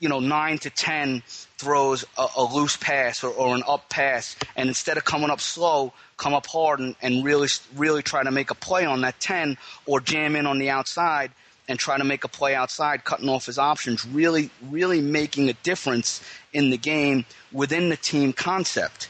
[0.00, 1.22] you know, nine to ten
[1.58, 5.40] throws a, a loose pass or, or, an up pass, and instead of coming up
[5.40, 9.20] slow, come up hard and, and really really try to make a play on that
[9.20, 11.30] ten, or jam in on the outside
[11.68, 14.06] and try to make a play outside, cutting off his options.
[14.06, 16.20] Really, really making a difference
[16.52, 19.08] in the game within the team concept.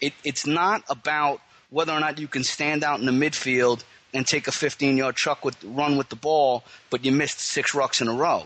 [0.00, 1.40] It, it's not about
[1.70, 5.16] whether or not you can stand out in the midfield and take a 15 yard
[5.16, 8.44] chuck with run with the ball, but you missed six rucks in a row.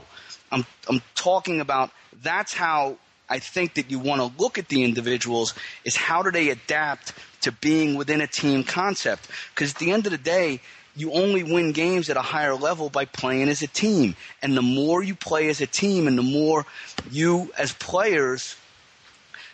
[0.50, 1.90] I'm I'm talking about
[2.22, 2.96] that's how
[3.28, 7.12] I think that you want to look at the individuals is how do they adapt
[7.42, 9.28] to being within a team concept?
[9.54, 10.60] Because at the end of the day,
[10.98, 14.16] you only win games at a higher level by playing as a team.
[14.42, 16.66] And the more you play as a team and the more
[17.10, 18.56] you as players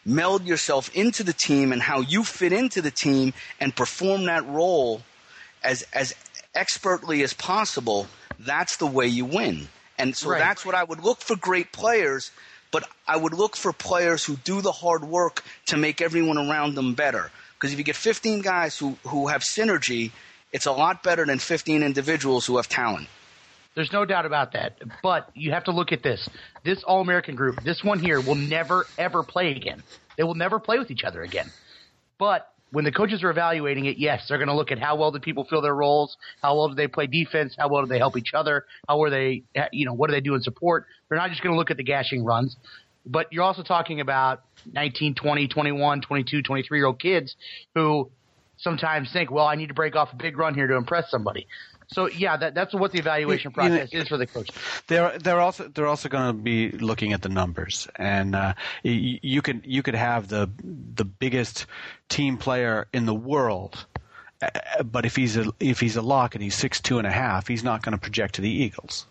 [0.07, 4.47] meld yourself into the team and how you fit into the team and perform that
[4.47, 5.03] role
[5.63, 6.15] as as
[6.55, 8.07] expertly as possible,
[8.39, 9.69] that's the way you win.
[9.99, 10.39] And so right.
[10.39, 12.31] that's what I would look for great players,
[12.71, 16.75] but I would look for players who do the hard work to make everyone around
[16.75, 17.31] them better.
[17.55, 20.11] Because if you get 15 guys who, who have synergy,
[20.55, 23.09] it's a lot better than 15 individuals who have talent.
[23.75, 24.79] There's no doubt about that.
[25.03, 26.27] But you have to look at this.
[26.65, 29.83] This All American group, this one here, will never, ever play again.
[30.17, 31.51] They will never play with each other again.
[32.21, 35.11] But when the coaches are evaluating it, yes, they're going to look at how well
[35.11, 37.99] do people fill their roles, how well do they play defense, how well do they
[37.99, 40.87] help each other, how are they, you know, what do they do in support.
[41.09, 42.57] They're not just going to look at the gashing runs,
[43.05, 47.35] but you're also talking about 19, 20, 21, 22, 23 year old kids
[47.75, 48.09] who
[48.57, 51.47] sometimes think, well, I need to break off a big run here to impress somebody.
[51.89, 54.51] So yeah, that, that's what the evaluation process you know, is for the coach.
[54.87, 59.19] They're they're also they're also going to be looking at the numbers, and uh, you,
[59.23, 61.67] you could you could have the the biggest
[62.09, 63.85] team player in the world,
[64.41, 67.13] uh, but if he's a if he's a lock and he's six two and a
[67.13, 69.07] half, he's not going to project to the Eagles.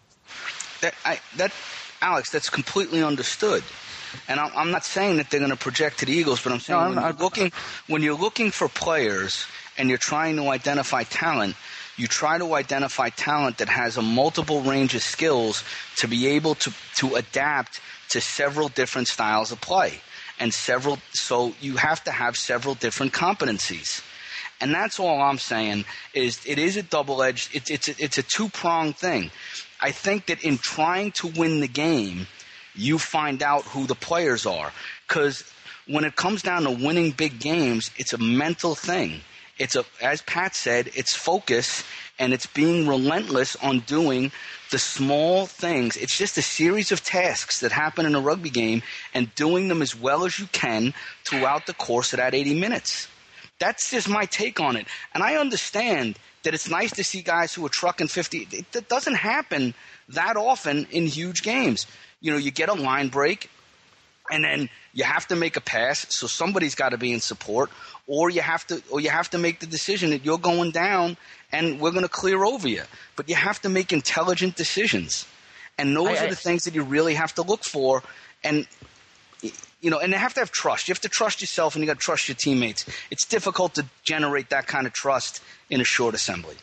[0.82, 1.53] That I, that
[2.01, 3.63] Alex, that's completely understood.
[4.28, 6.60] And I'm, I'm not saying that they're going to project to the Eagles, but I'm
[6.60, 7.52] saying no, I'm, when, you're looking,
[7.88, 9.45] when you're looking for players
[9.78, 11.56] and you're trying to identify talent,
[11.97, 15.63] you try to identify talent that has a multiple range of skills
[15.97, 20.02] to be able to, to adapt to several different styles of play
[20.39, 24.04] and several so you have to have several different competencies.
[24.62, 28.17] And that's all i'm saying is it is a double edged it's it's a, it's
[28.17, 29.32] a two pronged thing.
[29.82, 32.28] I think that in trying to win the game
[32.75, 34.71] you find out who the players are
[35.07, 35.43] because
[35.88, 39.21] when it comes down to winning big games it's a mental thing
[39.59, 41.83] it's a, as Pat said, it's focus
[42.17, 44.31] and it's being relentless on doing
[44.71, 45.95] the small things.
[45.95, 48.81] It's just a series of tasks that happen in a rugby game
[49.13, 53.07] and doing them as well as you can throughout the course of that 80 minutes.
[53.59, 54.88] That's just my take on it.
[55.13, 58.47] And I understand that it's nice to see guys who are trucking 50.
[58.51, 59.73] It, doesn't happen
[60.09, 61.87] that often in huge games.
[62.21, 63.49] You know, you get a line break
[64.31, 67.69] and then you have to make a pass, so somebody's got to be in support,
[68.07, 71.17] or you have to or you have to make the decision that you're going down
[71.51, 72.83] and we're going to clear over you.
[73.15, 75.25] But you have to make intelligent decisions.
[75.77, 78.03] And those I- are the I- things that you really have to look for.
[78.43, 78.67] And
[79.81, 80.87] you know, and you have to have trust.
[80.87, 82.85] You have to trust yourself, and you got to trust your teammates.
[83.11, 86.55] It's difficult to generate that kind of trust in a short assembly.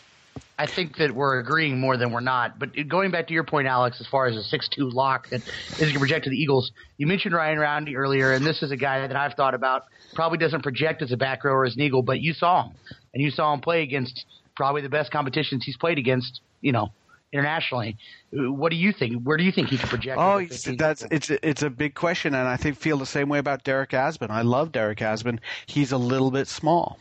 [0.60, 2.58] I think that we're agreeing more than we're not.
[2.58, 5.78] But going back to your point, Alex, as far as a six-two lock that is
[5.78, 8.76] going to project to the Eagles, you mentioned Ryan Roundy earlier, and this is a
[8.76, 9.84] guy that I've thought about.
[10.14, 12.74] Probably doesn't project as a back row or as an Eagle, but you saw him,
[13.14, 16.42] and you saw him play against probably the best competitions he's played against.
[16.60, 16.92] You know,
[17.32, 17.96] internationally.
[18.30, 19.22] What do you think?
[19.22, 20.18] Where do you think he could project?
[20.20, 20.76] Oh, as it's, 15?
[20.76, 23.92] that's it's it's a big question, and I think feel the same way about Derek
[23.92, 24.28] Asbun.
[24.28, 25.38] I love Derek Asbun.
[25.64, 26.98] He's a little bit small.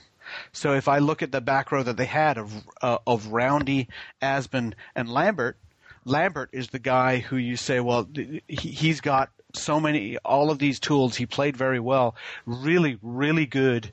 [0.51, 3.87] So if I look at the back row that they had of uh, of Roundy,
[4.21, 5.57] Asbun, and Lambert,
[6.05, 10.59] Lambert is the guy who you say, well, he, he's got so many, all of
[10.59, 11.15] these tools.
[11.15, 12.15] He played very well,
[12.45, 13.91] really, really good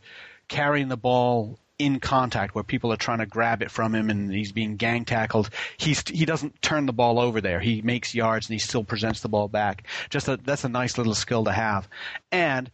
[0.49, 4.33] carrying the ball in contact where people are trying to grab it from him and
[4.33, 5.51] he's being gang tackled.
[5.77, 7.61] He's he doesn't turn the ball over there.
[7.61, 9.87] He makes yards and he still presents the ball back.
[10.09, 11.89] Just a, that's a nice little skill to have.
[12.33, 12.71] And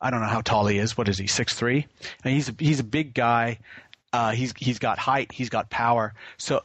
[0.00, 0.96] I don't know how tall he is.
[0.96, 1.26] What is he?
[1.26, 1.86] Six three.
[2.24, 3.58] And he's a, he's a big guy.
[4.12, 5.32] Uh, he's he's got height.
[5.32, 6.14] He's got power.
[6.36, 6.62] So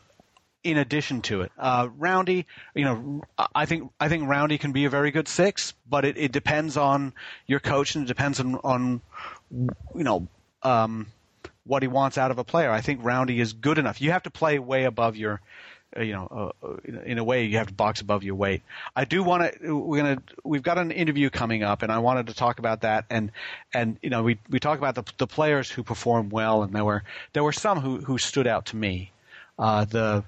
[0.63, 3.21] in addition to it, uh, Roundy, you know,
[3.53, 6.75] I think I think Roundy can be a very good six, but it, it depends
[6.75, 7.13] on
[7.45, 9.01] your coach and it depends on on
[9.51, 10.27] you know
[10.63, 11.07] um,
[11.65, 12.71] what he wants out of a player.
[12.71, 14.01] I think Roundy is good enough.
[14.01, 15.39] You have to play way above your
[15.97, 18.61] you know, uh, uh, in a way, you have to box above your weight.
[18.95, 19.77] I do want to.
[19.77, 20.21] We're gonna.
[20.43, 23.05] We've got an interview coming up, and I wanted to talk about that.
[23.09, 23.31] And
[23.73, 26.85] and you know, we we talk about the the players who perform well, and there
[26.85, 27.03] were
[27.33, 29.11] there were some who who stood out to me.
[29.57, 30.23] Uh, the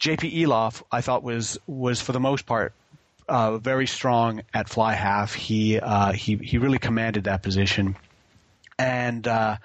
[0.00, 2.72] JP Eloff, I thought was was for the most part
[3.28, 5.34] uh, very strong at fly half.
[5.34, 7.96] He uh, he he really commanded that position,
[8.78, 9.56] and uh,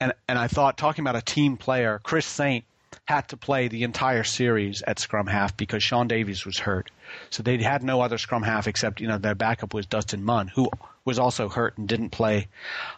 [0.00, 2.64] and and I thought talking about a team player, Chris Saint
[3.12, 6.90] had to play the entire series at scrum half because Sean Davies was hurt.
[7.28, 10.48] So they had no other scrum half except you know their backup was Dustin Munn,
[10.48, 10.70] who
[11.04, 12.48] was also hurt and didn't play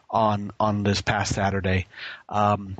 [0.09, 1.87] on on this past Saturday.
[2.29, 2.77] Um,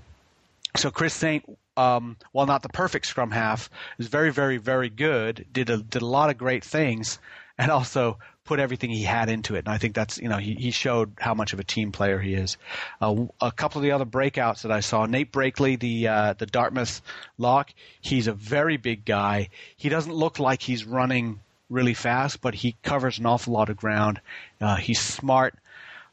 [0.77, 1.45] so Chris Saint,
[1.77, 3.69] um, while not the perfect scrum half,
[3.99, 5.45] is very, very, very good.
[5.53, 7.19] Did a did a lot of great things,
[7.59, 9.61] and also put everything he had into it.
[9.61, 12.19] And I think that's you know he he showed how much of a team player
[12.19, 12.57] he is.
[13.01, 16.47] Uh, a couple of the other breakouts that I saw, Nate Brakeley, the uh, the
[16.47, 17.01] Dartmouth
[17.39, 19.49] lock, he's a very big guy.
[19.77, 23.77] He doesn't look like he's running really fast, but he covers an awful lot of
[23.77, 24.21] ground.
[24.61, 25.55] Uh, he's smart,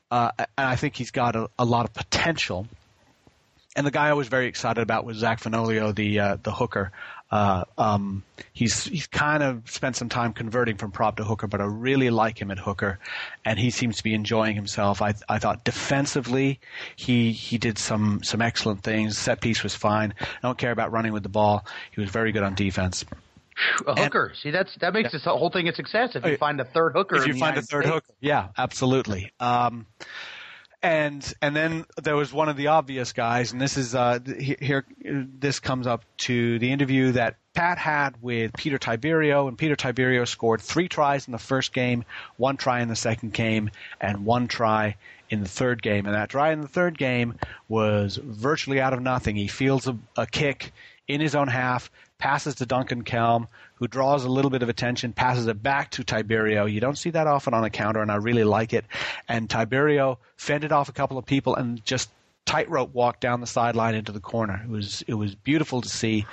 [0.09, 2.67] uh, and I think he's got a, a lot of potential
[3.75, 6.91] and the guy I was very excited about was Zach Fenoglio, the uh, the hooker.
[7.31, 11.61] Uh, um, he's he's kind of spent some time converting from prop to hooker, but
[11.61, 12.99] I really like him at hooker,
[13.45, 15.01] and he seems to be enjoying himself.
[15.01, 16.59] I I thought defensively
[16.97, 19.17] he he did some some excellent things.
[19.17, 20.13] Set piece was fine.
[20.19, 21.65] I don't care about running with the ball.
[21.91, 23.05] He was very good on defense.
[23.87, 24.33] a hooker.
[24.41, 26.15] See, that's that makes this whole thing a success.
[26.15, 27.93] If you Oh, find a third hooker, If you the find a third States.
[27.95, 29.31] hooker, yeah, absolutely.
[29.39, 29.85] Um,
[30.83, 34.85] and and then there was one of the obvious guys, and this is uh, here.
[35.03, 40.27] This comes up to the interview that Pat had with Peter Tiberio, and Peter Tiberio
[40.27, 42.03] scored three tries in the first game,
[42.37, 44.95] one try in the second game, and one try
[45.29, 46.05] in the third game.
[46.05, 47.35] And that try in the third game
[47.67, 49.35] was virtually out of nothing.
[49.35, 50.73] He fields a, a kick
[51.07, 55.13] in his own half, passes to Duncan Kelm, who draws a little bit of attention,
[55.13, 56.71] passes it back to Tiberio.
[56.71, 58.85] You don't see that often on a counter, and I really like it.
[59.27, 62.09] And Tiberio fended off a couple of people and just
[62.45, 64.61] tightrope walked down the sideline into the corner.
[64.63, 66.25] It was it was beautiful to see.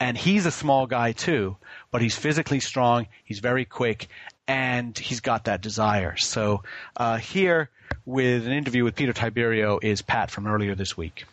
[0.00, 1.56] And he's a small guy too,
[1.90, 3.06] but he's physically strong.
[3.24, 4.08] He's very quick,
[4.46, 6.16] and he's got that desire.
[6.16, 6.62] So
[6.96, 7.70] uh, here
[8.04, 11.24] with an interview with Peter Tiberio is Pat from earlier this week.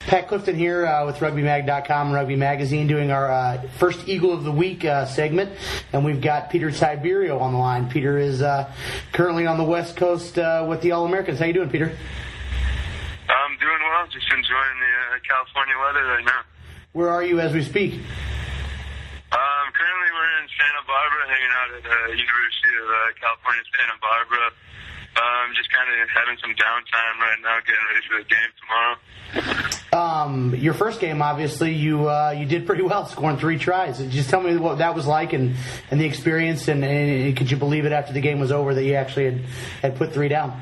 [0.00, 4.44] Pat Clifton here uh, with RugbyMag.com and Rugby Magazine doing our uh, first Eagle of
[4.44, 5.52] the Week uh, segment.
[5.92, 7.88] And we've got Peter Tiberio on the line.
[7.88, 8.72] Peter is uh,
[9.12, 11.38] currently on the West Coast uh, with the All Americans.
[11.38, 11.86] How you doing, Peter?
[13.28, 14.06] I'm doing well.
[14.10, 16.42] Just enjoying the uh, California weather right now.
[16.92, 17.92] Where are you as we speak?
[17.94, 23.94] Um, currently, we're in Santa Barbara, hanging out at the University of uh, California, Santa
[24.00, 24.50] Barbara.
[25.16, 28.96] Um, just kind of having some downtime right now, getting ready for the game tomorrow.
[29.92, 33.98] Um, your first game, obviously, you uh, you did pretty well, scoring three tries.
[34.06, 35.56] Just tell me what that was like and,
[35.90, 38.84] and the experience, and, and could you believe it after the game was over that
[38.84, 39.40] you actually had,
[39.82, 40.50] had put three down?
[40.50, 40.60] Um,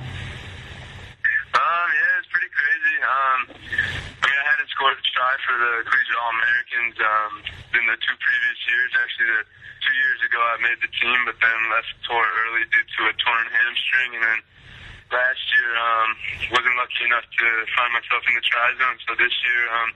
[1.93, 2.97] yeah, it's pretty crazy.
[3.05, 7.33] Um, I mean, I hadn't scored a try for the Collegiate All Americans um,
[7.77, 8.91] in the two previous years.
[8.97, 9.43] Actually, the
[9.81, 13.15] two years ago I made the team, but then left tour early due to a
[13.19, 14.41] torn hamstring, and then
[15.13, 16.11] last year um,
[16.53, 18.99] wasn't lucky enough to find myself in the try zone.
[19.09, 19.91] So this year um,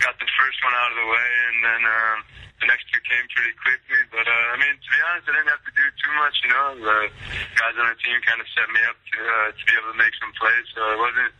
[0.00, 2.18] got the first one out of the way, and then um,
[2.64, 4.00] the next two came pretty quickly.
[4.08, 6.34] But uh, I mean, to be honest, I didn't have to do too much.
[6.40, 6.98] You know, the
[7.60, 10.00] guys on the team kind of set me up to uh, to be able to
[10.00, 10.66] make some plays.
[10.72, 11.32] So it wasn't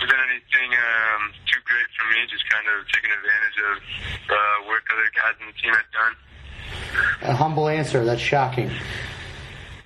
[0.00, 2.24] wasn't anything um, too great for me.
[2.28, 3.76] Just kind of taking advantage of
[4.32, 6.14] uh, work other guys on the team had done.
[7.22, 8.04] A humble answer.
[8.04, 8.70] That's shocking.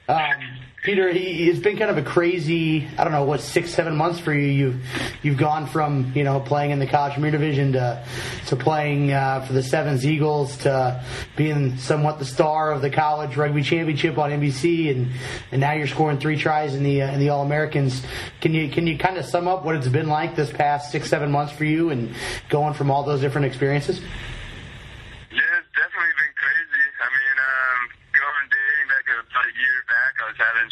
[0.08, 3.96] Um, Peter, he, it's been kind of a crazy, I don't know, what six, seven
[3.96, 4.46] months for you.
[4.46, 4.86] You've
[5.22, 8.02] you've gone from you know playing in the college premier division to
[8.46, 11.04] to playing uh, for the Sevens Eagles to
[11.36, 15.12] being somewhat the star of the college rugby championship on NBC, and
[15.52, 18.02] and now you're scoring three tries in the uh, in the All Americans.
[18.40, 21.10] Can you can you kind of sum up what it's been like this past six,
[21.10, 22.14] seven months for you, and
[22.48, 24.00] going from all those different experiences?
[24.00, 26.84] Yeah, it's definitely been crazy.
[27.04, 27.80] I mean, um,
[28.16, 30.70] going dating back about a year back, I was having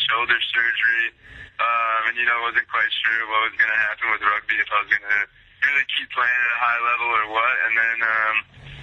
[0.79, 1.11] shoulder
[1.59, 4.71] um, and you know, wasn't quite sure what was going to happen with rugby if
[4.71, 5.23] I was going to
[5.67, 7.55] really keep playing at a high level or what.
[7.67, 8.37] And then um,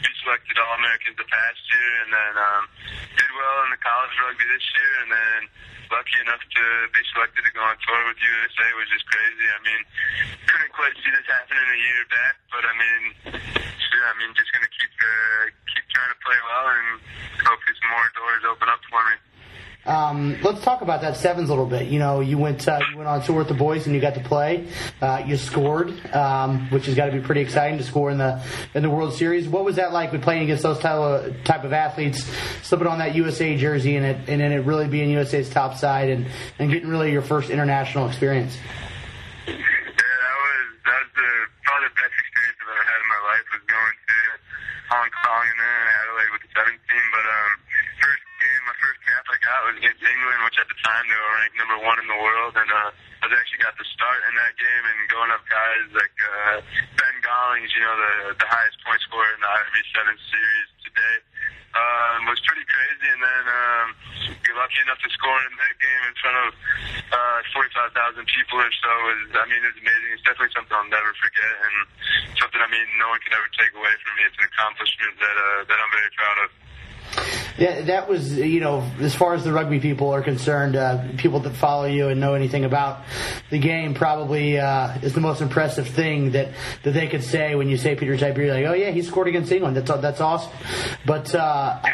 [0.04, 2.64] we selected All Americans the past year, and then um,
[3.16, 5.40] did well in the college rugby this year, and then
[5.88, 9.48] lucky enough to be selected to go on tour with USA was just crazy.
[9.48, 9.82] I mean,
[10.52, 13.04] couldn't quite see this happening a year back, but I mean,
[13.40, 17.00] yeah, I mean, just gonna keep uh, keep trying to play well, and
[17.40, 19.16] hopefully some more doors open up for me.
[19.86, 21.88] Um, let's talk about that sevens a little bit.
[21.88, 24.16] You know, you went uh, you went on tour with the boys and you got
[24.16, 24.68] to play.
[25.00, 28.44] Uh, you scored, um, which has got to be pretty exciting to score in the
[28.74, 29.48] in the World Series.
[29.48, 32.26] What was that like with playing against those type of, type of athletes,
[32.64, 36.10] slipping on that USA jersey and it and then it really being USA's top side
[36.10, 36.26] and
[36.58, 38.58] and getting really your first international experience?
[39.46, 41.30] Yeah, that was that was the
[41.62, 44.18] probably the best experience I've ever had in my life was going to
[44.90, 46.74] Hong Kong and then Adelaide with the 17.
[47.14, 47.65] But um,
[49.16, 51.98] cap I got was against England, which at the time they were ranked number one
[52.04, 55.32] in the world, and uh, I actually got the start in that game and going
[55.32, 56.60] up guys like uh,
[57.00, 61.18] Ben Gollings, you know, the the highest point scorer in the IRB7 series today.
[61.76, 63.88] Um, was pretty crazy, and then um,
[64.48, 66.50] you're lucky enough to score in that game in front of
[67.12, 68.92] uh, 45,000 people or so.
[69.12, 70.12] Was I mean, it's amazing.
[70.16, 71.76] It's definitely something I'll never forget, and
[72.40, 74.24] something I mean no one can ever take away from me.
[74.24, 76.50] It's an accomplishment that uh, that I'm very proud of.
[77.58, 81.40] Yeah, that was you know as far as the rugby people are concerned, uh, people
[81.42, 83.04] that follow you and know anything about
[83.50, 86.50] the game probably uh, is the most impressive thing that,
[86.84, 89.52] that they could say when you say Peter Tiberio, like, oh yeah, he scored against
[89.52, 89.78] England.
[89.78, 90.52] That's that's awesome.
[91.06, 91.94] But uh, I,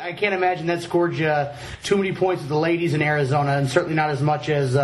[0.00, 1.46] I can't imagine that scored you
[1.82, 4.76] too many points with the ladies in Arizona, and certainly not as much as.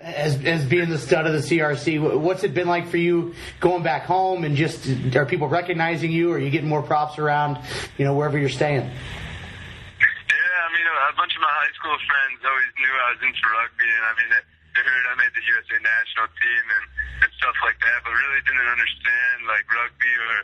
[0.00, 3.82] As, as being the stud of the CRC, what's it been like for you going
[3.82, 6.32] back home and just are people recognizing you?
[6.32, 7.60] Or are you getting more props around,
[7.98, 8.80] you know, wherever you're staying?
[8.80, 13.44] Yeah, I mean, a bunch of my high school friends always knew I was into
[13.44, 16.84] rugby, and I mean, they heard I made the USA national team and,
[17.28, 20.34] and stuff like that, but really didn't understand like rugby or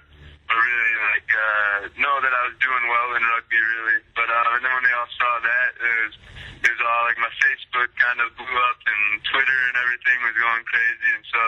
[0.46, 3.98] or really like uh, know that I was doing well in rugby, really.
[4.14, 6.14] But uh, and then when they all saw that, it was
[6.62, 10.36] it was all like my Facebook kind of blew up and Twitter and everything was
[10.38, 11.40] going crazy, and so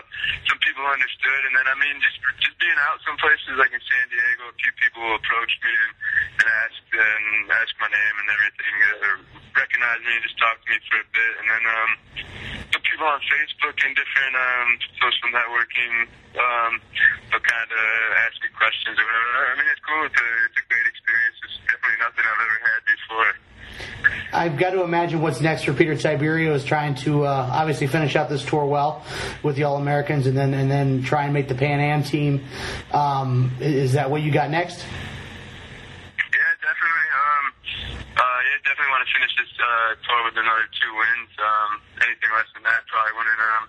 [0.50, 1.40] some people understood.
[1.46, 4.56] And then I mean, just just being out some places like in San Diego, a
[4.58, 5.92] few people approached me and,
[6.42, 7.24] and asked and
[7.54, 8.74] asked my name and everything,
[9.06, 9.14] or
[9.54, 11.90] recognized me and just talked to me for a bit, and then um,
[12.88, 15.94] people on Facebook and different um, social networking
[16.40, 16.72] um,
[17.30, 17.86] kind of
[18.24, 19.52] ask me questions or whatever.
[19.52, 20.04] I mean, it's cool.
[20.04, 21.36] It's a, it's a great experience.
[21.44, 23.30] It's definitely nothing I've ever had before.
[24.32, 28.16] I've got to imagine what's next for Peter Tiberio is trying to uh, obviously finish
[28.16, 29.04] out this tour well
[29.42, 32.44] with the All Americans, and then and then try and make the Pan Am team.
[32.92, 34.84] Um, is that what you got next?
[36.18, 37.08] Yeah, definitely.
[37.16, 41.30] Um, uh, yeah, definitely want to finish this uh, tour with another two wins.
[41.38, 41.70] Um,
[42.02, 43.64] anything less than that probably wouldn't um,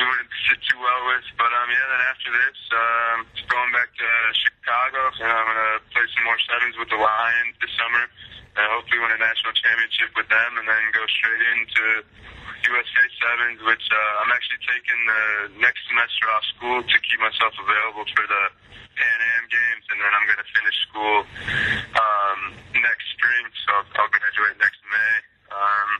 [0.00, 1.26] we wouldn't sit too well with.
[1.36, 3.18] But um, yeah, then after this, um,
[3.52, 7.72] going back to Chicago, and I'm gonna play some more sevens with the Lions this
[7.76, 8.04] summer,
[8.56, 11.84] and hopefully win a national championship with them, and then go straight into
[12.66, 15.24] USA sevens, which uh, I'm actually taking the
[15.60, 18.44] next semester off school to keep myself available for the
[18.96, 21.16] Pan Am games, and then I'm going to finish school
[22.00, 22.40] um,
[22.80, 25.14] next spring, so I'll graduate next May.
[25.52, 25.90] Um,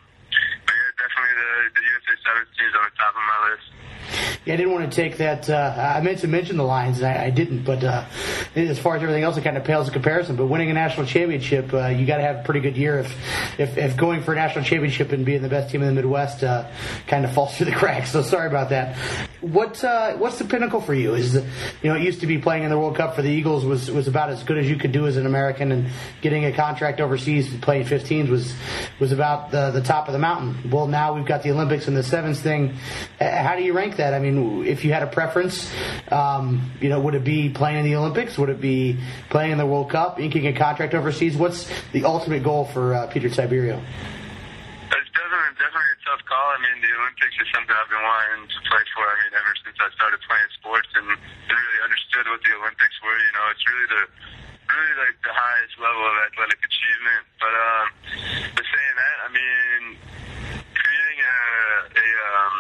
[0.67, 3.67] but yeah, definitely the, the USA sevens team's on the top of my list.
[4.47, 5.51] Yeah, I didn't want to take that.
[5.51, 7.65] Uh, I meant to mention the Lions, and I, I didn't.
[7.65, 8.05] But uh,
[8.55, 10.37] as far as everything else, it kind of pales in comparison.
[10.37, 13.01] But winning a national championship, uh, you got to have a pretty good year.
[13.01, 15.95] If, if if going for a national championship and being the best team in the
[15.95, 16.71] Midwest uh,
[17.09, 18.13] kind of falls through the cracks.
[18.13, 18.97] So sorry about that.
[19.41, 21.15] What's uh, what's the pinnacle for you?
[21.15, 21.43] Is you
[21.91, 24.09] know it used to be playing in the World Cup for the Eagles was was
[24.09, 25.89] about as good as you could do as an American, and
[26.23, 28.55] getting a contract overseas playing 15s was
[28.99, 30.71] was about the the top of the mountain.
[30.71, 32.77] Well, now we've got the Olympics and the sevens thing.
[33.21, 34.15] How do you rank that?
[34.15, 35.71] I mean, if you had a preference,
[36.11, 38.39] um, you know, would it be playing in the Olympics?
[38.39, 41.37] Would it be playing in the World Cup, inking a contract overseas?
[41.37, 43.83] What's the ultimate goal for uh, Peter Tiberio?
[46.77, 46.85] Tough call.
[46.85, 49.05] I mean, the Olympics is something I've been wanting to play for.
[49.05, 53.17] I mean, ever since I started playing sports and really understood what the Olympics were.
[53.17, 54.03] You know, it's really the
[54.67, 57.23] really like the highest level of athletic achievement.
[57.41, 57.87] But um,
[58.57, 59.83] but saying that, I mean,
[60.75, 61.39] creating a
[61.97, 62.57] a um,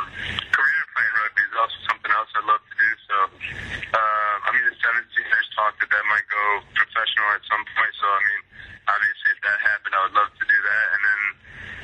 [0.55, 2.91] career playing rugby is also something else I'd love to do.
[3.05, 3.17] So,
[4.01, 7.93] um, I mean, the 17ers talked that that might go professional at some point.
[8.01, 8.43] So, I mean,
[8.89, 10.87] obviously, if that happened, I would love to do that.
[10.97, 11.06] And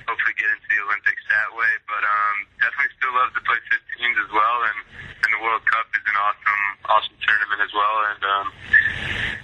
[0.07, 1.73] hopefully get into the Olympics that way.
[1.87, 4.79] But um, definitely still love to play 15s as well, and
[5.23, 7.97] and the World Cup is an awesome awesome tournament as well.
[8.11, 8.47] And um,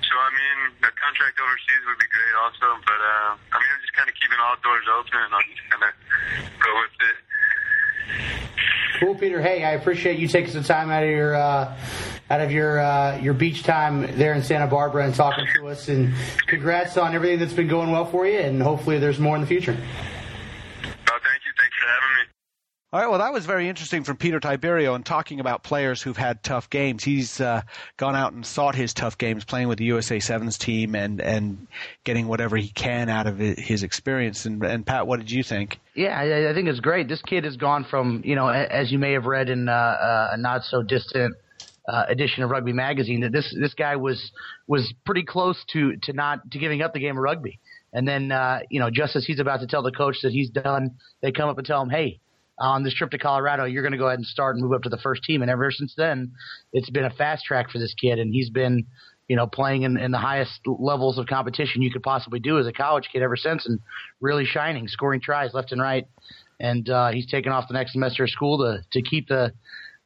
[0.03, 2.67] so I mean, the contract overseas would be great also.
[2.83, 5.65] But uh, I mean, I'm just kind of keeping all doors open, and I'll just
[5.71, 5.93] kind of
[6.59, 7.19] go with it.
[9.01, 9.41] Cool, Peter.
[9.41, 11.77] Hey, I appreciate you taking some time out of your uh,
[12.31, 15.89] out of your uh, your beach time there in Santa Barbara and talking to us.
[15.89, 16.13] And
[16.47, 18.39] congrats on everything that's been going well for you.
[18.39, 19.77] And hopefully, there's more in the future.
[22.91, 26.17] All right, well, that was very interesting from Peter Tiberio and talking about players who've
[26.17, 27.05] had tough games.
[27.05, 27.61] He's uh,
[27.99, 31.67] gone out and sought his tough games, playing with the USA Sevens team and and
[32.05, 34.47] getting whatever he can out of his experience.
[34.47, 35.79] And, and Pat, what did you think?
[35.95, 37.09] Yeah, I, I think it's great.
[37.09, 40.29] This kid has gone from you know, as you may have read in uh, uh,
[40.33, 41.35] a not so distant
[41.87, 44.33] uh, edition of Rugby Magazine, that this this guy was
[44.67, 47.61] was pretty close to to not to giving up the game of rugby.
[47.93, 50.49] And then, uh, you know, just as he's about to tell the coach that he's
[50.49, 52.21] done, they come up and tell him, "Hey,
[52.61, 54.83] on this trip to Colorado, you're going to go ahead and start and move up
[54.83, 55.43] to the first team.
[55.43, 56.33] And ever since then,
[56.73, 58.87] it's been a fast track for this kid, and he's been,
[59.29, 62.67] you know, playing in, in the highest levels of competition you could possibly do as
[62.67, 63.81] a college kid ever since, and
[64.21, 66.07] really shining, scoring tries left and right.
[66.61, 69.53] And uh, he's taken off the next semester of school to to keep the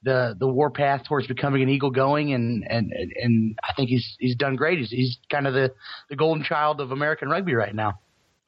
[0.03, 4.37] the the warpath towards becoming an eagle going and and and I think he's he's
[4.37, 4.79] done great.
[4.79, 5.73] He's he's kind of the
[6.11, 8.01] the golden child of American rugby right now.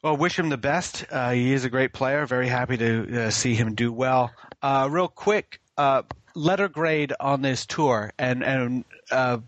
[0.04, 1.06] Well, wish him the best.
[1.10, 2.26] Uh, he is a great player.
[2.26, 4.32] Very happy to uh, see him do well.
[4.60, 6.02] Uh, real quick, uh,
[6.34, 9.38] letter grade on this tour, and and uh,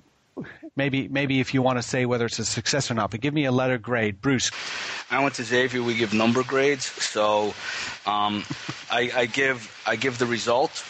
[0.75, 3.35] maybe maybe if you want to say whether it's a success or not, but give
[3.35, 4.51] me a letter grade, Bruce.
[5.11, 5.83] I went to Xavier.
[5.83, 7.53] We give number grades, so
[8.07, 8.43] um,
[8.91, 10.83] I, I give I give the result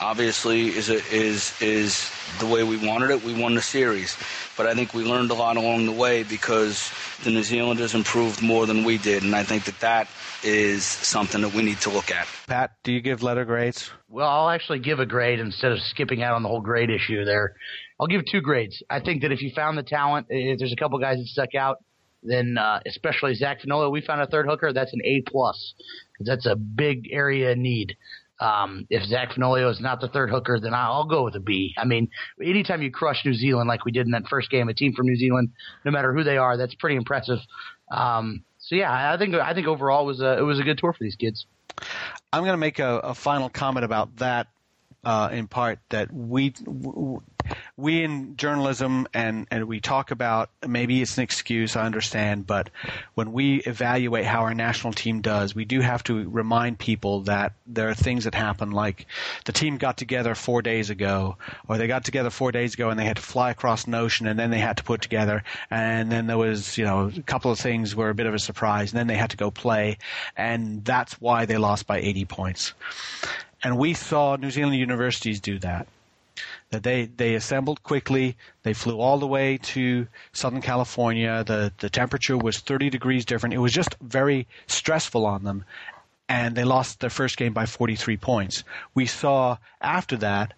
[0.00, 3.24] obviously is a, is is the way we wanted it.
[3.24, 4.16] We won the series,
[4.56, 6.90] but I think we learned a lot along the way because
[7.24, 10.08] the New Zealanders improved more than we did, and I think that that
[10.42, 12.26] is something that we need to look at.
[12.46, 13.90] Pat, do you give letter grades?
[14.08, 17.24] Well, I'll actually give a grade instead of skipping out on the whole grade issue
[17.24, 17.54] there.
[18.00, 18.82] I'll give two grades.
[18.88, 21.54] I think that if you found the talent, if there's a couple guys that stuck
[21.54, 21.84] out,
[22.22, 24.72] then uh, especially Zach Fenoglio, we found a third hooker.
[24.72, 25.74] That's an A plus.
[26.20, 27.96] That's a big area need.
[28.40, 31.74] Um, if Zach Fenoglio is not the third hooker, then I'll go with a B.
[31.76, 32.08] I mean,
[32.42, 35.06] anytime you crush New Zealand like we did in that first game, a team from
[35.06, 35.50] New Zealand,
[35.84, 37.38] no matter who they are, that's pretty impressive.
[37.90, 40.78] Um, so yeah, I think I think overall it was a it was a good
[40.78, 41.46] tour for these kids.
[42.32, 44.48] I'm going to make a, a final comment about that
[45.04, 46.54] uh, in part that we
[47.76, 52.70] we in journalism and, and we talk about maybe it's an excuse, I understand, but
[53.14, 57.54] when we evaluate how our national team does, we do have to remind people that
[57.66, 59.06] there are things that happen like
[59.44, 61.36] the team got together four days ago,
[61.68, 64.26] or they got together four days ago and they had to fly across an ocean
[64.26, 67.50] and then they had to put together, and then there was, you know, a couple
[67.50, 69.98] of things were a bit of a surprise, and then they had to go play,
[70.36, 72.74] and that's why they lost by 80 points.
[73.62, 75.86] And we saw New Zealand universities do that
[76.70, 78.36] that they, they assembled quickly.
[78.62, 81.42] They flew all the way to Southern California.
[81.44, 83.54] The, the temperature was 30 degrees different.
[83.54, 85.64] It was just very stressful on them.
[86.28, 88.62] And they lost their first game by 43 points.
[88.94, 90.54] We saw after that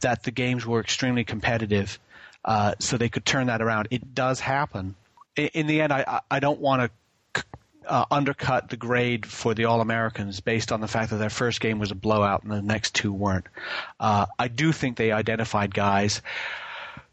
[0.00, 1.98] that the games were extremely competitive,
[2.44, 3.88] uh, so they could turn that around.
[3.90, 4.94] It does happen.
[5.34, 6.92] In, in the end, I, I don't want
[7.34, 7.44] to
[7.88, 11.60] uh, undercut the grade for the All Americans based on the fact that their first
[11.60, 13.46] game was a blowout and the next two weren't.
[13.98, 16.22] Uh, I do think they identified guys.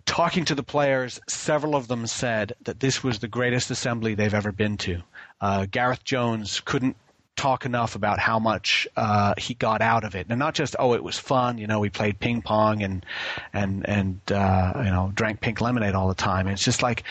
[0.06, 4.34] Talking to the players, several of them said that this was the greatest assembly they've
[4.34, 5.02] ever been to.
[5.42, 6.96] Uh, Gareth Jones couldn't
[7.36, 10.94] talk enough about how much uh, he got out of it, and not just oh
[10.94, 11.58] it was fun.
[11.58, 13.06] You know, we played ping pong and
[13.52, 16.48] and and uh, you know drank pink lemonade all the time.
[16.48, 17.04] It's just like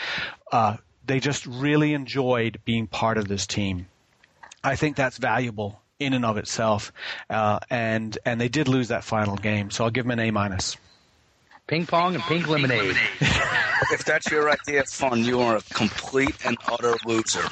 [0.51, 3.87] uh, they just really enjoyed being part of this team.
[4.63, 6.91] I think that's valuable in and of itself,
[7.29, 9.71] uh, and and they did lose that final game.
[9.71, 10.77] So I'll give them an A minus.
[11.67, 12.95] Ping pong and pink lemonade.
[13.91, 17.43] if that's your idea of fun, you are a complete and utter loser.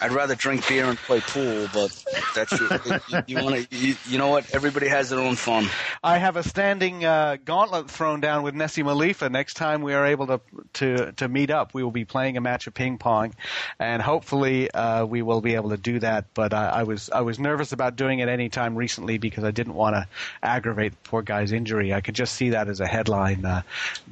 [0.00, 2.68] I'd rather drink beer and play pool, but that's your,
[3.08, 3.76] you, you want to.
[3.76, 4.54] You, you, know what?
[4.54, 5.68] Everybody has their own fun.
[6.02, 9.30] I have a standing uh, gauntlet thrown down with Nese Malifa.
[9.30, 10.40] Next time we are able to
[10.74, 13.34] to to meet up, we will be playing a match of ping pong,
[13.78, 16.26] and hopefully uh, we will be able to do that.
[16.34, 19.50] But I, I was I was nervous about doing it any time recently because I
[19.50, 20.06] didn't want to
[20.42, 21.92] aggravate the poor guy's injury.
[21.92, 23.62] I could just see that as a headline: uh,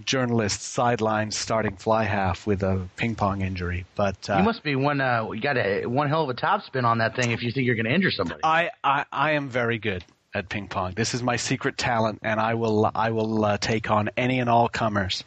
[0.04, 3.84] journalist sidelined starting fly half with a ping pong injury.
[3.94, 5.00] But uh, you must be one.
[5.00, 7.66] Uh, you got a one hell of a topspin on that thing if you think
[7.66, 8.40] you're going to injure somebody.
[8.44, 10.04] I, I, I am very good
[10.34, 10.92] at ping pong.
[10.94, 14.48] This is my secret talent, and I will I will uh, take on any and
[14.48, 15.24] all comers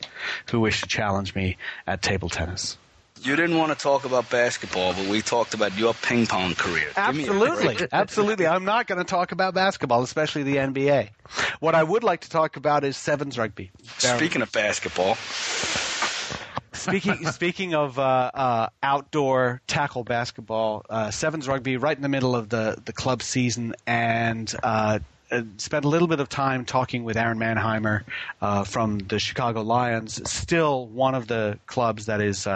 [0.49, 2.77] who wish to challenge me at table tennis.
[3.21, 6.91] You didn't want to talk about basketball, but we talked about your ping pong career.
[6.95, 8.45] Absolutely, absolutely.
[8.45, 11.09] I'm not going to talk about basketball, especially the NBA.
[11.59, 13.71] What I would like to talk about is sevens rugby.
[13.97, 15.15] Speaking of basketball,
[16.75, 22.35] speaking speaking of uh, uh, outdoor tackle basketball, uh, sevens rugby right in the middle
[22.35, 24.99] of the the club season, and uh,
[25.31, 28.03] uh, spent a little bit of time talking with Aaron Mannheimer
[28.41, 30.21] uh, from the Chicago Lions.
[30.29, 32.47] Still one of the clubs that is.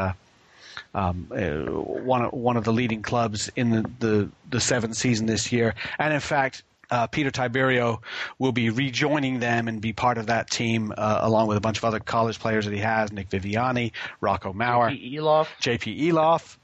[0.92, 5.76] Um, one one of the leading clubs in the, the the seventh season this year,
[6.00, 8.02] and in fact, uh, Peter Tiberio
[8.38, 11.78] will be rejoining them and be part of that team uh, along with a bunch
[11.78, 15.48] of other college players that he has, Nick Viviani, Rocco Maurer, JP Eloff.
[15.62, 16.58] JP Eloff,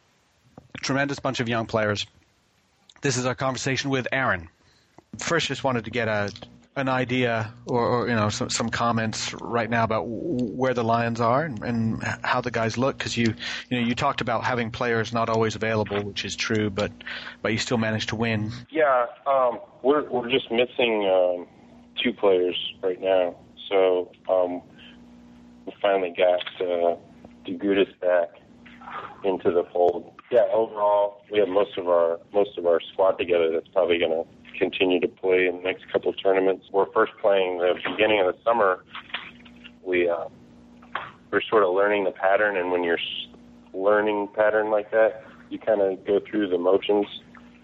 [0.82, 2.07] tremendous bunch of young players.
[3.01, 4.49] This is our conversation with Aaron.
[5.17, 6.32] First, just wanted to get a
[6.78, 11.21] an idea or, or, you know some, some comments right now about where the Lions
[11.21, 13.34] are and, and how the guys look because you
[13.69, 16.91] you know you talked about having players not always available, which is true, but
[17.41, 18.51] but you still managed to win.
[18.69, 21.47] Yeah, um, we're we're just missing um,
[22.03, 23.36] two players right now,
[23.69, 24.61] so um,
[25.65, 26.97] we finally got uh,
[27.47, 28.30] DeGudas back
[29.23, 30.11] into the fold.
[30.30, 33.49] Yeah, overall we have most of our most of our squad together.
[33.53, 36.66] That's probably going to continue to play in the next couple of tournaments.
[36.72, 38.84] We're first playing the beginning of the summer.
[39.84, 40.26] We uh,
[41.32, 42.99] we're sort of learning the pattern, and when you're
[43.74, 47.06] learning pattern like that, you kind of go through the motions.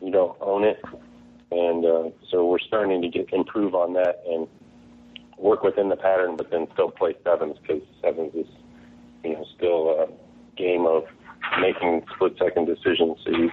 [0.01, 0.81] You don't own it,
[1.51, 4.47] and uh, so we're starting to get improve on that and
[5.37, 8.47] work within the pattern, but then still play sevens because sevens is
[9.23, 10.07] you know still a
[10.57, 11.03] game of
[11.59, 13.17] making split second decisions.
[13.23, 13.51] So you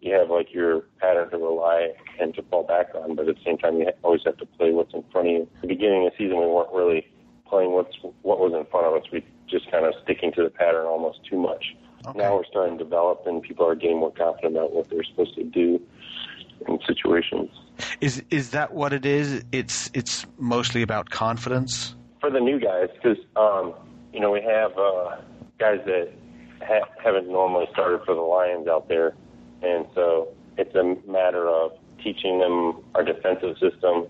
[0.00, 3.42] you have like your pattern to rely and to fall back on, but at the
[3.44, 5.42] same time, you always have to play what's in front of you.
[5.56, 7.06] At the beginning of the season, we weren't really
[7.46, 9.10] playing what's what was in front of us.
[9.12, 11.74] We just kind of sticking to the pattern almost too much.
[12.06, 12.18] Okay.
[12.18, 15.34] Now we're starting to develop, and people are getting more confident about what they're supposed
[15.36, 15.80] to do
[16.68, 17.50] in situations.
[18.00, 19.44] Is is that what it is?
[19.52, 23.74] It's it's mostly about confidence for the new guys because um,
[24.12, 25.16] you know we have uh,
[25.58, 26.10] guys that
[26.62, 29.14] ha- haven't normally started for the Lions out there
[29.64, 34.06] and so it's a matter of teaching them our defensive system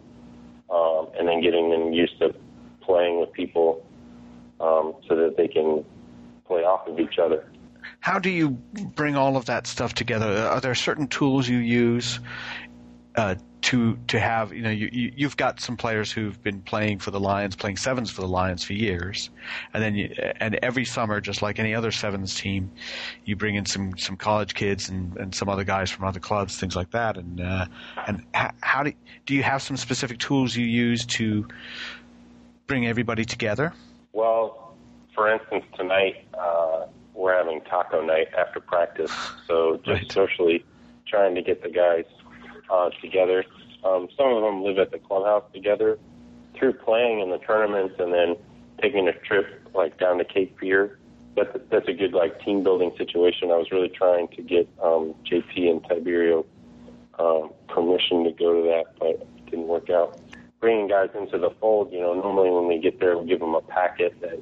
[0.70, 2.34] um, and then getting them used to
[2.82, 3.86] playing with people
[4.60, 5.84] um, so that they can
[6.46, 7.44] play off of each other.
[8.00, 10.26] How do you bring all of that stuff together?
[10.26, 12.20] Are there certain tools you use
[13.16, 16.98] uh, to to have you know you, you have got some players who've been playing
[16.98, 19.30] for the Lions, playing sevens for the Lions for years,
[19.72, 22.70] and then you, and every summer, just like any other sevens team,
[23.24, 26.58] you bring in some some college kids and, and some other guys from other clubs,
[26.58, 27.16] things like that.
[27.16, 27.66] And uh,
[28.06, 28.92] and how, how do
[29.24, 31.48] do you have some specific tools you use to
[32.66, 33.72] bring everybody together?
[34.12, 34.76] Well,
[35.14, 39.12] for instance, tonight uh, we're having taco night after practice,
[39.46, 40.12] so just right.
[40.12, 40.64] socially
[41.06, 42.04] trying to get the guys
[42.70, 43.44] uh, together.
[43.84, 45.98] Um, some of them live at the clubhouse together
[46.56, 48.36] through playing in the tournaments and then
[48.80, 50.98] taking a trip like down to Cape Fear.
[51.36, 53.50] That's a, that's a good like team building situation.
[53.50, 56.44] I was really trying to get um, JP and Tiberio
[57.18, 60.18] um, permission to go to that, but it didn't work out.
[60.60, 63.54] Bringing guys into the fold, you know, normally when we get there, we give them
[63.54, 64.40] a packet that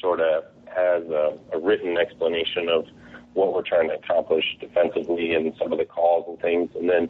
[0.00, 2.86] sort of has a, a written explanation of
[3.34, 7.08] what we're trying to accomplish defensively and some of the calls and things, and then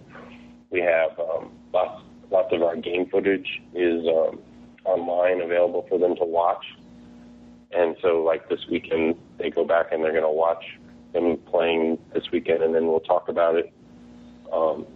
[0.71, 4.39] we have um, lots lots of our game footage is um,
[4.85, 6.65] online available for them to watch.
[7.71, 10.65] And so, like this weekend, they go back and they're going to watch
[11.13, 13.73] them playing this weekend, and then we'll talk about it
[14.53, 14.87] um,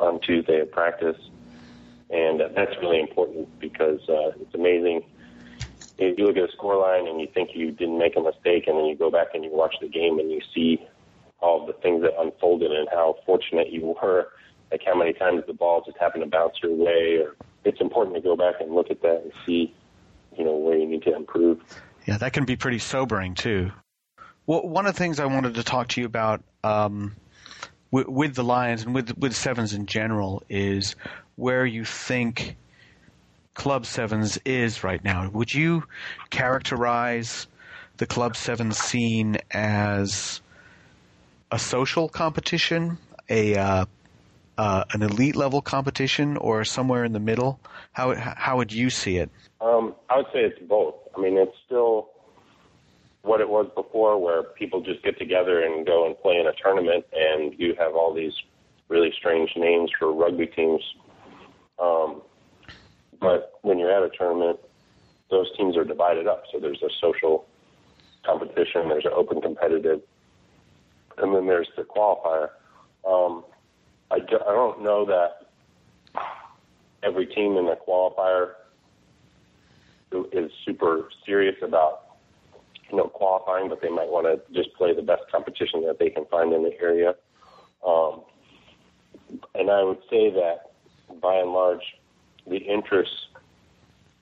[0.00, 1.16] on Tuesday at practice.
[2.10, 5.02] And uh, that's really important because uh, it's amazing.
[5.98, 8.66] If you look at a score line and you think you didn't make a mistake,
[8.66, 10.84] and then you go back and you watch the game and you see
[11.40, 14.28] all the things that unfolded and how fortunate you were,
[14.70, 17.18] like how many times the ball just happened to bounce your way.
[17.18, 17.34] Or
[17.64, 19.74] it's important to go back and look at that and see,
[20.36, 21.60] you know, where you need to improve.
[22.06, 23.70] Yeah, that can be pretty sobering too.
[24.46, 27.14] Well, one of the things I wanted to talk to you about um,
[27.90, 30.96] with, with the Lions and with with sevens in general is
[31.36, 32.56] where you think
[33.54, 35.28] Club Sevens is right now.
[35.30, 35.84] Would you
[36.30, 37.46] characterize
[37.98, 40.40] the Club Sevens scene as
[41.50, 42.98] a social competition,
[43.28, 43.84] a uh,
[44.58, 47.60] uh, an elite level competition, or somewhere in the middle?
[47.92, 49.30] How how would you see it?
[49.60, 50.94] Um, I would say it's both.
[51.16, 52.10] I mean, it's still
[53.22, 56.52] what it was before, where people just get together and go and play in a
[56.62, 58.32] tournament, and you have all these
[58.88, 60.82] really strange names for rugby teams.
[61.78, 62.22] Um,
[63.20, 64.58] but when you're at a tournament,
[65.30, 66.44] those teams are divided up.
[66.52, 67.46] So there's a social
[68.24, 70.00] competition, there's an open competitive,
[71.20, 72.50] and then there's the qualifier.
[73.06, 73.44] Um,
[74.10, 75.48] I, do, I don't know that
[77.02, 78.52] every team in the qualifier
[80.32, 82.16] is super serious about
[82.90, 86.10] you know qualifying, but they might want to just play the best competition that they
[86.10, 87.14] can find in the area.
[87.86, 88.22] Um,
[89.54, 90.72] and I would say that
[91.20, 91.82] by and large,
[92.46, 93.28] the interest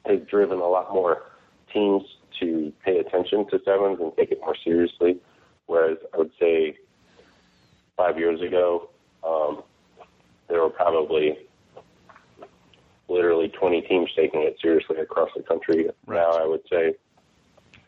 [0.05, 1.23] has driven a lot more
[1.73, 2.03] teams
[2.41, 5.19] to pay attention to sevens and take it more seriously.
[5.67, 6.77] Whereas I would say
[7.99, 8.89] five years ago,
[9.23, 9.63] um,
[10.49, 11.37] there were probably
[13.09, 15.91] literally 20 teams taking it seriously across the country.
[16.07, 16.17] Right.
[16.17, 16.95] Now I would say,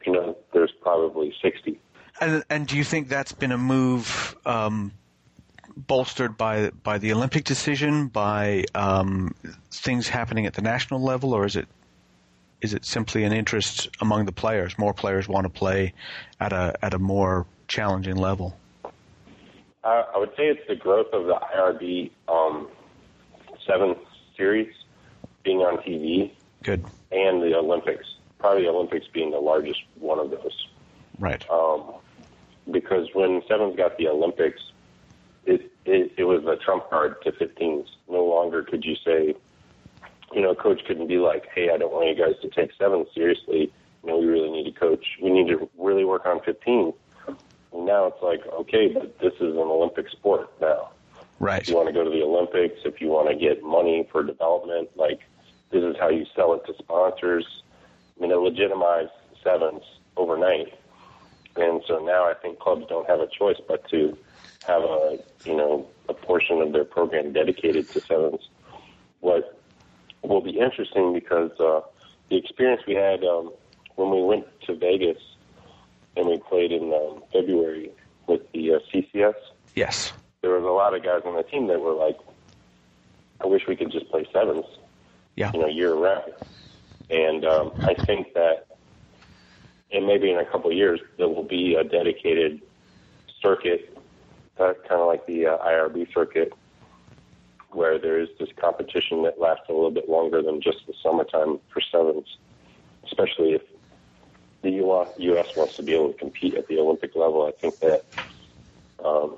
[0.05, 1.81] you know, there's probably 60.
[2.21, 4.93] And, and do you think that's been a move um,
[5.77, 9.35] bolstered by by the Olympic decision, by um,
[9.71, 11.69] things happening at the national level, or is it
[12.61, 14.77] is it simply an interest among the players?
[14.79, 15.95] More players want to play
[16.39, 18.60] at a at a more challenging level.
[19.83, 22.69] I would say it's the growth of the IRB um,
[23.67, 23.97] seven
[24.37, 24.73] series
[25.43, 26.33] being on TV.
[26.63, 26.85] Good.
[27.11, 28.07] And the Olympics,
[28.39, 30.69] probably the Olympics being the largest one of those.
[31.19, 31.49] Right.
[31.51, 31.95] Um,
[32.71, 34.61] because when sevens got the Olympics,
[35.47, 37.87] it, it it was a trump card to 15s.
[38.09, 39.35] No longer could you say,
[40.33, 42.71] you know, a coach couldn't be like, hey, I don't want you guys to take
[42.79, 43.73] sevens seriously.
[44.03, 45.05] You know, we really need to coach.
[45.23, 46.93] We need to really work on 15.
[47.73, 50.91] And now it's like, okay, but this is an Olympic sport now.
[51.39, 51.63] Right.
[51.63, 54.23] If you want to go to the Olympics, if you want to get money for
[54.23, 55.21] development, like
[55.71, 57.63] this is how you sell it to sponsors.
[58.17, 59.13] I mean, it legitimized
[59.43, 59.83] sevens
[60.17, 60.75] overnight.
[61.57, 64.17] And so now I think clubs don't have a choice but to
[64.67, 68.49] have a, you know, a portion of their program dedicated to sevens.
[69.21, 69.61] What
[70.23, 71.81] will be interesting because uh,
[72.29, 73.53] the experience we had um,
[73.97, 75.19] when we went to Vegas
[76.21, 77.91] and we played in um, February
[78.27, 79.35] with the uh, CCS.
[79.75, 80.13] Yes.
[80.43, 82.19] There was a lot of guys on the team that were like,
[83.41, 84.67] I wish we could just play sevens
[85.37, 85.51] yeah.
[85.55, 86.33] you know, year round.
[87.09, 88.67] And um, I think that,
[89.91, 92.61] and maybe in a couple of years, there will be a dedicated
[93.41, 93.99] circuit,
[94.59, 96.53] uh, kind of like the uh, IRB circuit,
[97.71, 101.59] where there is this competition that lasts a little bit longer than just the summertime
[101.73, 102.37] for sevens,
[103.05, 103.63] especially if
[104.63, 105.57] the U.S.
[105.57, 107.47] wants to be able to compete at the Olympic level.
[107.47, 108.05] I think that
[109.05, 109.37] um,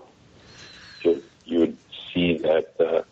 [1.03, 1.77] you, you would
[2.13, 3.03] see that uh,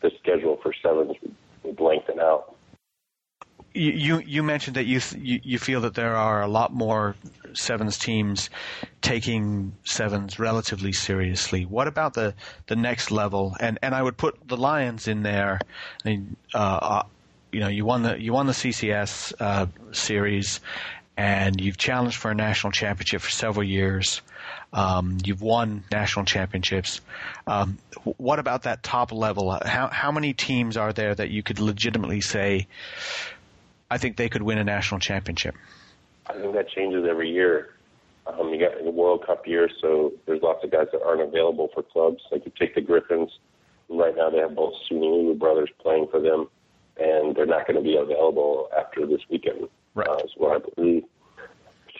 [0.00, 1.16] the schedule for sevens
[1.62, 2.54] would lengthen out.
[3.72, 7.14] You you mentioned that you you, you feel that there are a lot more
[7.52, 8.50] sevens teams
[9.00, 11.66] taking sevens relatively seriously.
[11.66, 12.34] What about the,
[12.66, 13.56] the next level?
[13.60, 15.60] And and I would put the Lions in there.
[16.04, 17.02] I mean, uh, uh,
[17.52, 20.60] you know, you won the you won the CCS uh, series,
[21.20, 24.22] and you've challenged for a national championship for several years.
[24.72, 27.02] Um, you've won national championships.
[27.46, 27.76] Um,
[28.16, 29.50] what about that top level?
[29.50, 32.68] How how many teams are there that you could legitimately say,
[33.90, 35.56] I think they could win a national championship?
[36.26, 37.74] I think that changes every year.
[38.26, 41.68] Um, you got the World Cup year, so there's lots of guys that aren't available
[41.74, 42.22] for clubs.
[42.32, 43.30] Like you take the Griffins,
[43.90, 46.48] right now they have both Suniula brothers playing for them,
[46.96, 49.68] and they're not going to be available after this weekend.
[49.94, 50.08] Right.
[50.08, 51.04] Uh, is what I believe.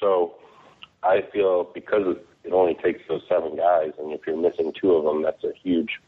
[0.01, 0.35] So
[1.03, 5.05] I feel because it only takes those seven guys, and if you're missing two of
[5.05, 6.01] them, that's a huge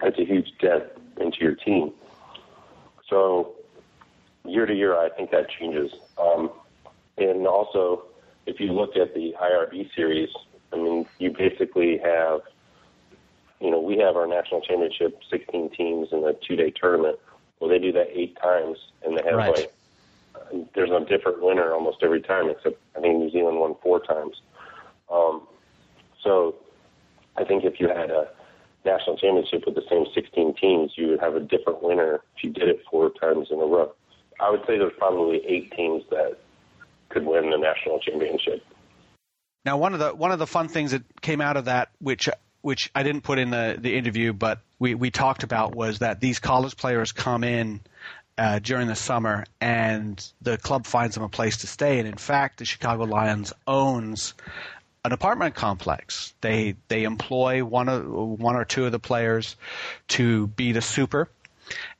[0.00, 0.84] that's a huge dent
[1.20, 1.92] into your team.
[3.08, 3.54] So
[4.44, 5.92] year to year, I think that changes.
[6.18, 6.50] Um,
[7.16, 8.04] and also,
[8.46, 10.30] if you look at the IRB series,
[10.72, 12.40] I mean, you basically have,
[13.60, 17.18] you know, we have our national championship, 16 teams in a two-day tournament.
[17.60, 19.56] Well, they do that eight times, and they have right.
[19.56, 19.72] like
[20.74, 24.36] there's a different winner almost every time, except I think New Zealand won four times.
[25.10, 25.46] Um,
[26.22, 26.56] so
[27.36, 28.28] I think if you had a
[28.84, 32.50] national championship with the same 16 teams, you would have a different winner if you
[32.50, 33.92] did it four times in a row.
[34.40, 36.38] I would say there's probably eight teams that
[37.08, 38.64] could win the national championship.
[39.64, 42.28] Now, one of the one of the fun things that came out of that, which
[42.60, 46.20] which I didn't put in the the interview, but we we talked about, was that
[46.20, 47.80] these college players come in
[48.36, 51.98] uh, during the summer, and the club finds them a place to stay.
[51.98, 54.34] And in fact, the Chicago Lions owns
[55.04, 56.34] an apartment complex.
[56.40, 59.56] They they employ one of one or two of the players
[60.08, 61.28] to be the super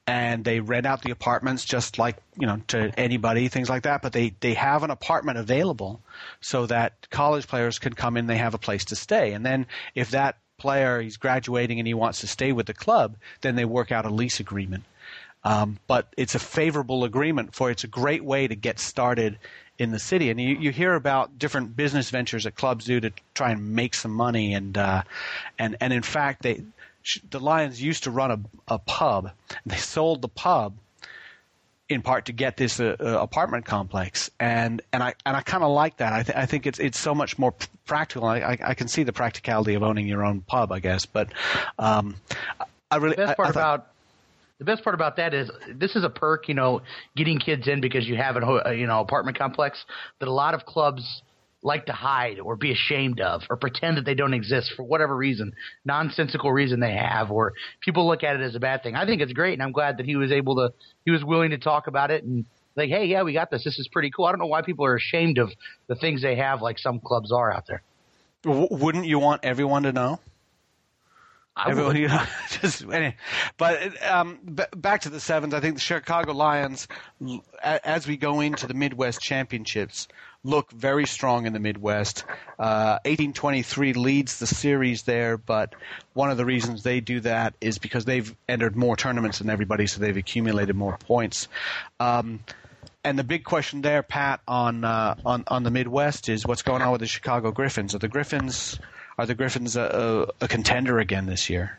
[0.06, 4.02] and they rent out the apartments just like you know to anybody things like that
[4.02, 6.00] but they they have an apartment available
[6.40, 9.66] so that college players can come in they have a place to stay and then
[9.94, 13.64] if that player he's graduating and he wants to stay with the club then they
[13.64, 14.84] work out a lease agreement
[15.44, 19.38] um, but it's a favorable agreement for it's a great way to get started
[19.78, 23.10] in the city and you, you hear about different business ventures that clubs do to
[23.34, 25.02] try and make some money and uh,
[25.58, 26.62] and and in fact they
[27.30, 29.30] the Lions used to run a, a pub.
[29.66, 30.76] They sold the pub
[31.88, 35.62] in part to get this uh, uh, apartment complex, and and I and I kind
[35.62, 36.12] of like that.
[36.12, 38.26] I, th- I think it's it's so much more practical.
[38.26, 41.04] I, I, I can see the practicality of owning your own pub, I guess.
[41.04, 41.28] But
[41.78, 42.16] um,
[42.90, 43.93] I really the best part I, I thought, about
[44.58, 46.80] the best part about that is this is a perk, you know,
[47.16, 49.84] getting kids in because you have a you know apartment complex
[50.20, 51.22] that a lot of clubs
[51.62, 55.16] like to hide or be ashamed of or pretend that they don't exist for whatever
[55.16, 55.52] reason,
[55.84, 58.94] nonsensical reason they have, or people look at it as a bad thing.
[58.94, 60.74] I think it's great, and I'm glad that he was able to,
[61.06, 62.44] he was willing to talk about it and
[62.76, 63.64] like, hey, yeah, we got this.
[63.64, 64.26] This is pretty cool.
[64.26, 65.50] I don't know why people are ashamed of
[65.86, 67.82] the things they have, like some clubs are out there.
[68.42, 70.20] W- wouldn't you want everyone to know?
[71.56, 72.00] I Everyone, would.
[72.00, 72.84] you know, just
[73.56, 75.54] but um, b- back to the sevens.
[75.54, 76.88] I think the Chicago Lions,
[77.62, 80.08] as we go into the Midwest Championships,
[80.42, 82.24] look very strong in the Midwest.
[82.58, 85.74] Uh, 1823 leads the series there, but
[86.12, 89.86] one of the reasons they do that is because they've entered more tournaments than everybody,
[89.86, 91.46] so they've accumulated more points.
[92.00, 92.40] Um,
[93.04, 96.82] and the big question there, Pat, on uh, on on the Midwest is what's going
[96.82, 97.94] on with the Chicago Griffins.
[97.94, 98.78] Are the Griffins
[99.18, 101.78] are the Griffins a, a, a contender again this year?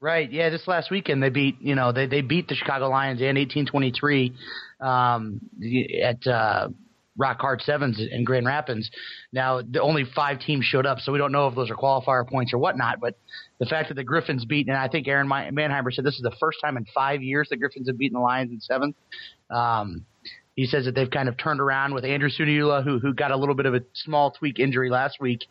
[0.00, 0.30] Right.
[0.30, 0.50] Yeah.
[0.50, 4.34] This last weekend they beat you know they they beat the Chicago Lions and 1823
[4.80, 5.40] um,
[6.02, 6.68] at uh,
[7.16, 8.90] Rock Hard Sevens in Grand Rapids.
[9.32, 12.28] Now the only five teams showed up, so we don't know if those are qualifier
[12.28, 13.00] points or whatnot.
[13.00, 13.18] But
[13.58, 16.36] the fact that the Griffins beat, and I think Aaron Manheimer said this is the
[16.38, 18.96] first time in five years the Griffins have beaten the Lions in seventh.
[19.50, 20.04] Um,
[20.56, 23.36] he says that they've kind of turned around with Andrew Suniula, who who got a
[23.36, 25.44] little bit of a small tweak injury last week,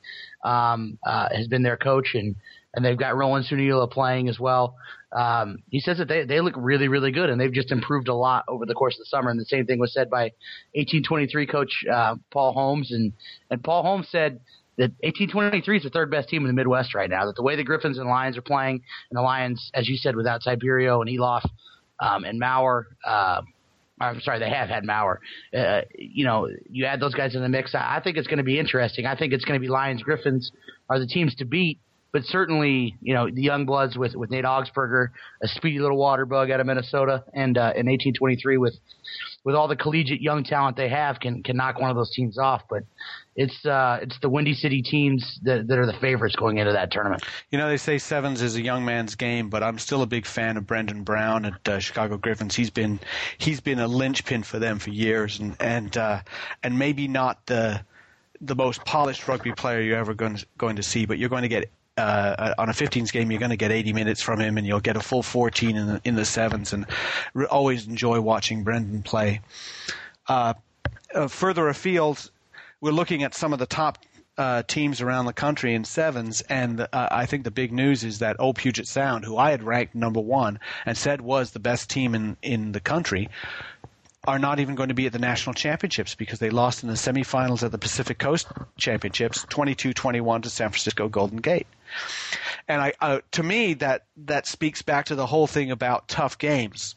[0.43, 2.35] um, uh, has been their coach, and
[2.73, 4.75] and they've got Roland Suniula playing as well.
[5.11, 8.15] Um, he says that they they look really really good, and they've just improved a
[8.15, 9.29] lot over the course of the summer.
[9.29, 10.31] And the same thing was said by
[10.73, 13.13] 1823 coach uh, Paul Holmes, and
[13.51, 14.39] and Paul Holmes said
[14.77, 17.27] that 1823 is the third best team in the Midwest right now.
[17.27, 18.81] That the way the Griffins and Lions are playing,
[19.11, 21.47] and the Lions, as you said, without Tiberio and Eloff
[21.99, 22.87] um, and Maurer.
[23.05, 23.43] Uh,
[23.99, 25.21] I'm sorry, they have had Maurer.
[25.55, 27.73] Uh, you know, you add those guys in the mix.
[27.73, 29.05] I, I think it's going to be interesting.
[29.05, 30.51] I think it's going to be Lions Griffins
[30.89, 31.79] are the teams to beat.
[32.11, 35.09] But certainly, you know, the young bloods with, with Nate Augsburger,
[35.43, 38.73] a speedy little water bug out of Minnesota, and uh, in 1823 with
[39.45, 42.37] with all the collegiate young talent they have can can knock one of those teams
[42.37, 42.63] off.
[42.69, 42.83] But
[43.35, 46.91] it's uh, it's the Windy City teams that, that are the favorites going into that
[46.91, 47.23] tournament.
[47.51, 50.25] You know, they say sevens is a young man's game, but I'm still a big
[50.25, 52.55] fan of Brendan Brown at uh, Chicago Griffins.
[52.55, 52.99] He's been
[53.37, 56.21] he's been a linchpin for them for years, and and uh,
[56.63, 57.85] and maybe not the
[58.41, 61.43] the most polished rugby player you're ever going to, going to see, but you're going
[61.43, 64.57] to get uh, on a 15s game, you're going to get 80 minutes from him,
[64.57, 66.73] and you'll get a full 14 in the, in the sevens.
[66.73, 66.85] And
[67.33, 69.41] re- always enjoy watching Brendan play.
[70.27, 70.55] Uh,
[71.13, 72.29] uh, further afield,
[72.81, 73.99] we're looking at some of the top
[74.37, 78.19] uh, teams around the country in sevens, and uh, I think the big news is
[78.19, 81.89] that Old Puget Sound, who I had ranked number one and said was the best
[81.89, 83.29] team in in the country,
[84.27, 86.95] are not even going to be at the national championships because they lost in the
[86.95, 91.67] semifinals at the Pacific Coast Championships 22-21 to San Francisco Golden Gate.
[92.67, 96.37] And I, uh, to me, that that speaks back to the whole thing about tough
[96.37, 96.95] games.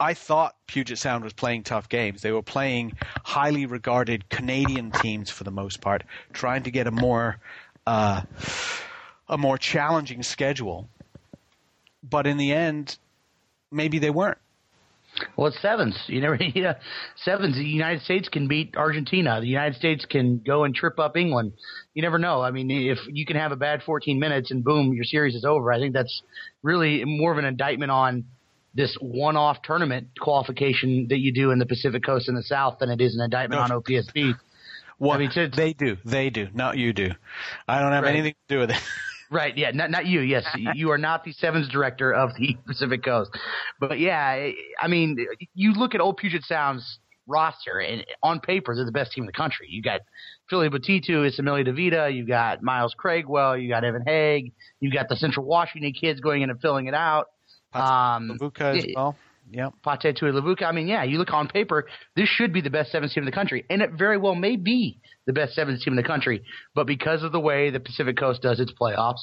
[0.00, 2.22] I thought Puget Sound was playing tough games.
[2.22, 6.90] They were playing highly regarded Canadian teams for the most part, trying to get a
[6.90, 7.38] more
[7.86, 8.22] uh,
[9.28, 10.88] a more challenging schedule.
[12.02, 12.98] But in the end,
[13.70, 14.38] maybe they weren't.
[15.36, 15.96] Well, it's sevens.
[16.06, 16.74] You never, you know,
[17.16, 17.56] sevens.
[17.56, 19.40] The United States can beat Argentina.
[19.40, 21.52] The United States can go and trip up England.
[21.94, 22.42] You never know.
[22.42, 25.44] I mean, if you can have a bad 14 minutes and boom, your series is
[25.44, 25.72] over.
[25.72, 26.22] I think that's
[26.62, 28.24] really more of an indictment on
[28.74, 32.90] this one-off tournament qualification that you do in the Pacific Coast and the South than
[32.90, 33.76] it is an indictment No.
[33.76, 34.34] on OPSB.
[34.98, 35.96] Well, I mean, they do.
[36.04, 36.48] They do.
[36.54, 37.10] Not you do.
[37.68, 38.14] I don't have Right.
[38.14, 38.76] anything to do with it.
[39.34, 39.58] Right.
[39.58, 39.72] Yeah.
[39.72, 40.20] Not not you.
[40.20, 43.32] Yes, you are not the sevens director of the Pacific Coast.
[43.80, 45.18] But yeah, I mean,
[45.54, 49.26] you look at Old Puget Sound's roster, and on paper, they're the best team in
[49.26, 49.66] the country.
[49.68, 50.02] You got
[50.48, 55.16] Philly Batitu, Isamaili DeVita, you got Miles Craigwell, you got Evan Haig, you got the
[55.16, 57.30] Central Washington kids going in and filling it out.
[57.72, 59.16] Um, Lavuka as well.
[59.50, 59.70] Yeah.
[59.84, 60.64] Pate Tuilavuka.
[60.64, 61.86] I mean, yeah, you look on paper,
[62.16, 64.56] this should be the best seventh team in the country, and it very well may
[64.56, 66.42] be the best seventh team in the country.
[66.74, 69.20] But because of the way the Pacific Coast does its playoffs,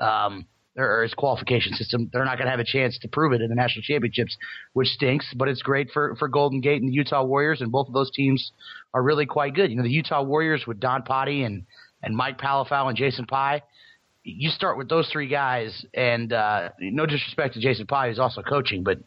[0.00, 0.46] um,
[0.76, 3.50] or its qualification system, they're not going to have a chance to prove it in
[3.50, 4.36] the national championships,
[4.72, 5.26] which stinks.
[5.36, 8.10] But it's great for for Golden Gate and the Utah Warriors, and both of those
[8.10, 8.52] teams
[8.94, 9.70] are really quite good.
[9.70, 11.64] You know, the Utah Warriors with Don Potty and
[12.02, 13.62] and Mike Palefau and Jason Pye.
[14.24, 18.40] You start with those three guys, and uh, no disrespect to Jason Pye, who's also
[18.40, 18.98] coaching, but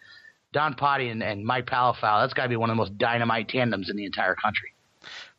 [0.55, 3.49] Don Pati and, and Mike Palefau, that's got to be one of the most dynamite
[3.49, 4.73] tandems in the entire country.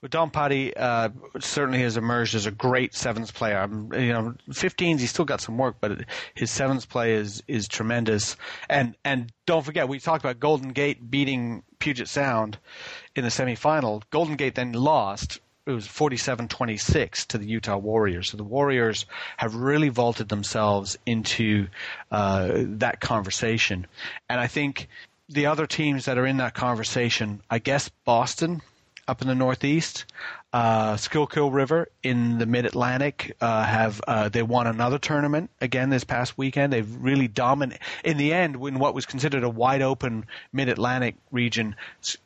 [0.02, 1.08] Well, Don Pati uh,
[1.40, 3.60] certainly has emerged as a great sevens player.
[3.60, 6.04] Um, you know, 15s he's still got some work, but
[6.34, 8.36] his sevens play is is tremendous.
[8.68, 12.58] And and don't forget, we talked about Golden Gate beating Puget Sound
[13.14, 14.02] in the semifinal.
[14.10, 15.40] Golden Gate then lost.
[15.66, 18.30] It was 47-26 to the Utah Warriors.
[18.30, 19.04] So the Warriors
[19.36, 21.66] have really vaulted themselves into
[22.12, 23.86] uh, that conversation.
[24.28, 24.88] And I think
[25.28, 28.62] the other teams that are in that conversation, I guess Boston
[29.08, 30.04] up in the Northeast.
[30.52, 35.90] Uh, Schuylkill River in the Mid Atlantic uh, have uh, they won another tournament again
[35.90, 36.72] this past weekend.
[36.72, 37.82] They've really dominated.
[38.04, 41.76] In the end, in what was considered a wide open Mid Atlantic region,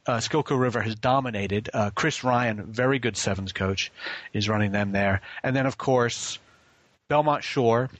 [0.07, 1.70] uh, Schuylkill River has dominated.
[1.74, 3.91] Uh, Chris Ryan, very good sevens coach,
[4.33, 6.39] is running them there, and then of course
[7.09, 7.91] Belmont Shore,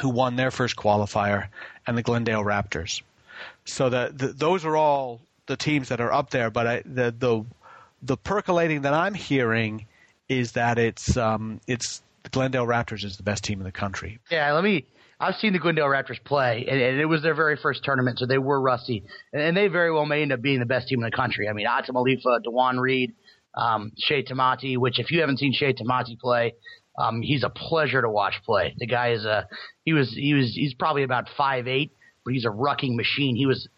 [0.00, 1.48] who won their first qualifier,
[1.86, 3.00] and the Glendale Raptors.
[3.64, 7.14] So the, the those are all the teams that are up there, but I, the
[7.18, 7.44] the
[8.02, 9.86] the percolating that I'm hearing
[10.28, 14.18] is that it's um, it's the Glendale Raptors is the best team in the country.
[14.30, 14.86] Yeah, let me.
[15.20, 18.26] I've seen the Glendale Raptors play, and, and it was their very first tournament, so
[18.26, 21.00] they were rusty, and, and, they very well may end up being the best team
[21.00, 21.48] in the country.
[21.48, 23.14] I mean, Atam Alifa, Dewan Reed,
[23.56, 26.54] um, Shea Tamati, which if you haven't seen Shea Tamati play,
[26.96, 28.74] um, he's a pleasure to watch play.
[28.78, 29.48] The guy is a
[29.84, 31.92] he was he was he's probably about five eight,
[32.24, 33.34] but he's a rucking machine.
[33.34, 33.68] He was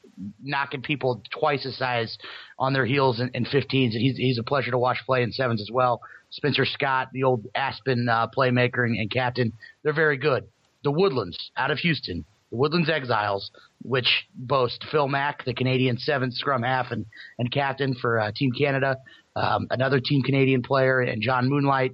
[0.43, 2.17] knocking people twice his size
[2.59, 5.33] on their heels in, in 15s, and he's, he's a pleasure to watch play in
[5.33, 6.01] sevens as well.
[6.31, 9.53] Spencer Scott, the old Aspen uh, playmaker and, and captain,
[9.83, 10.45] they're very good.
[10.85, 13.51] The Woodlands out of Houston, the Woodlands Exiles,
[13.83, 17.07] which boast Phil Mack, the Canadian seventh scrum half and,
[17.39, 18.97] and captain for uh, Team Canada,
[19.37, 21.93] um, another Team Canadian player, and John Moonlight,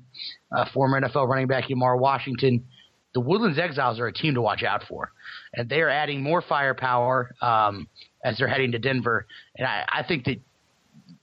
[0.55, 2.65] uh, former NFL running back Yamar Washington.
[3.15, 5.11] The Woodlands Exiles are a team to watch out for,
[5.55, 7.35] and they are adding more firepower.
[7.41, 7.89] Um,
[8.25, 9.27] as they're heading to Denver.
[9.57, 10.41] And I, I think that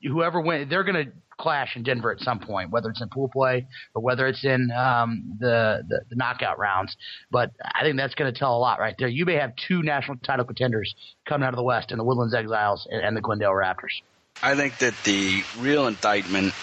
[0.04, 3.28] whoever wins, they're going to clash in Denver at some point, whether it's in pool
[3.28, 6.96] play or whether it's in um, the, the, the knockout rounds.
[7.32, 9.08] But I think that's going to tell a lot right there.
[9.08, 10.94] You may have two national title contenders
[11.26, 14.02] coming out of the West in the Woodlands Exiles and, and the Glendale Raptors.
[14.42, 16.54] I think that the real indictment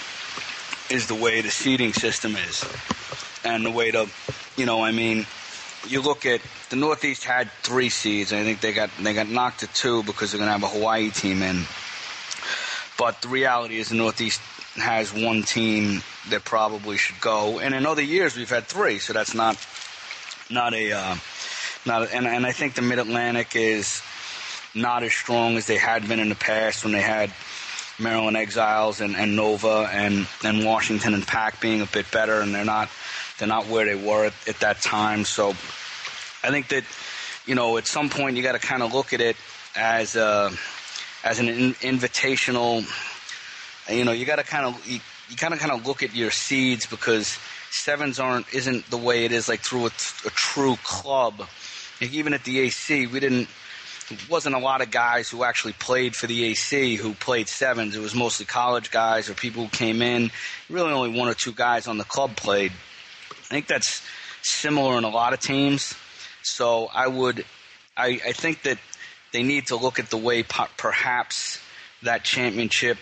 [0.90, 2.64] is the way the seeding system is,
[3.44, 4.08] and the way to,
[4.56, 5.26] you know, I mean,
[5.88, 8.32] you look at the Northeast had three seeds.
[8.32, 10.62] And I think they got they got knocked to two because they're going to have
[10.62, 11.64] a Hawaii team in.
[12.98, 14.40] But the reality is the Northeast
[14.76, 19.12] has one team that probably should go, and in other years we've had three, so
[19.12, 19.56] that's not
[20.50, 21.16] not a uh,
[21.86, 22.02] not.
[22.02, 24.02] A, and and I think the Mid Atlantic is
[24.74, 27.32] not as strong as they had been in the past when they had
[27.98, 32.54] Maryland Exiles and, and Nova and and Washington and Pack being a bit better, and
[32.54, 32.90] they're not
[33.40, 35.24] they're not where they were at, at that time.
[35.24, 36.84] So I think that
[37.46, 39.36] you know at some point you got to kind of look at it
[39.76, 40.50] as a, uh,
[41.24, 42.84] as an in, invitational.
[43.88, 46.14] You know, you got to kind of you, you kind of kind of look at
[46.14, 47.38] your seeds because
[47.70, 49.90] sevens aren't isn't the way it is like through a,
[50.26, 51.40] a true club.
[52.00, 53.48] Like even at the AC, we didn't.
[54.28, 57.94] Wasn't a lot of guys who actually played for the AC who played sevens.
[57.94, 60.32] It was mostly college guys or people who came in.
[60.68, 62.72] Really, only one or two guys on the club played.
[63.50, 64.02] I think that's
[64.42, 65.94] similar in a lot of teams.
[66.42, 67.44] So I would,
[67.96, 68.78] I, I think that
[69.32, 71.60] they need to look at the way perhaps
[72.02, 72.96] that championship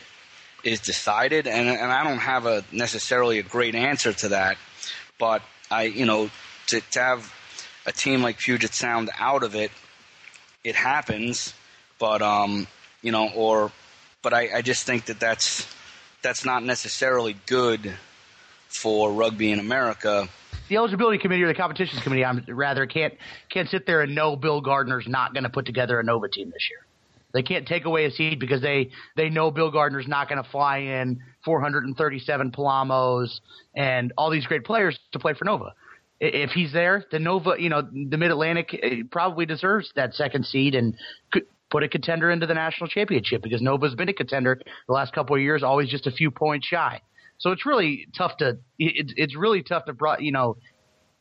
[0.64, 4.56] is decided, and and I don't have a necessarily a great answer to that,
[5.18, 6.30] but I you know
[6.66, 7.32] to to have
[7.86, 9.70] a team like Puget Sound out of it,
[10.64, 11.54] it happens,
[11.98, 12.66] but um
[13.02, 13.70] you know or
[14.20, 15.66] but I, I just think that that's
[16.22, 17.94] that's not necessarily good
[18.68, 20.28] for rugby in America
[20.68, 23.14] the eligibility committee or the competitions committee, I'm rather can't
[23.50, 26.50] can't sit there and know Bill Gardner's not going to put together a Nova team
[26.50, 26.80] this year.
[27.34, 30.48] They can't take away a seed because they they know Bill Gardner's not going to
[30.50, 33.40] fly in 437 Palamos
[33.74, 35.74] and all these great players to play for Nova.
[36.20, 40.46] if he's there, then Nova, you know, the Mid Atlantic eh, probably deserves that second
[40.46, 40.94] seed and
[41.30, 45.12] could put a contender into the national championship because Nova's been a contender the last
[45.12, 47.02] couple of years, always just a few points shy.
[47.38, 50.56] So it's really tough to it's it's really tough to brought you know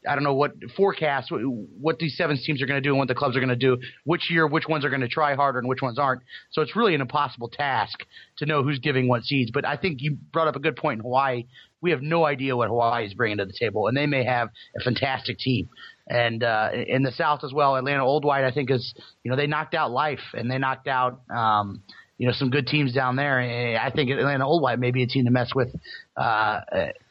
[0.08, 3.08] I don't know what forecast what these seven teams are going to do and what
[3.08, 5.60] the clubs are going to do, which year which ones are going to try harder
[5.60, 6.22] and which ones aren't.
[6.52, 8.00] So it's really an impossible task
[8.38, 9.52] to know who's giving what seeds.
[9.52, 11.46] But I think you brought up a good point in Hawaii.
[11.82, 14.50] We have no idea what Hawaii is bringing to the table, and they may have
[14.76, 15.70] a fantastic team.
[16.08, 18.94] And uh, in the South as well, Atlanta Old White I think is
[19.24, 21.22] you know they knocked out Life and they knocked out.
[21.36, 21.84] Um,
[22.18, 23.40] you know, some good teams down there.
[23.80, 25.76] I think Atlanta Old White may be a team to mess with
[26.16, 26.62] uh,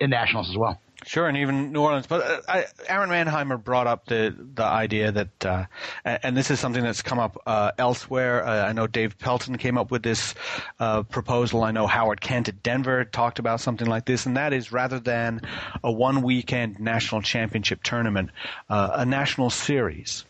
[0.01, 0.81] in nationals as well.
[1.05, 2.09] Sure, and even New Orleans.
[2.09, 5.67] But uh, I, Aaron Mannheimer brought up the the idea that, uh,
[6.05, 8.45] and this is something that's come up uh, elsewhere.
[8.45, 10.35] Uh, I know Dave Pelton came up with this
[10.81, 11.63] uh, proposal.
[11.63, 14.99] I know Howard Kent at Denver talked about something like this, and that is rather
[14.99, 15.43] than
[15.85, 18.31] a one weekend national championship tournament,
[18.69, 20.25] a national series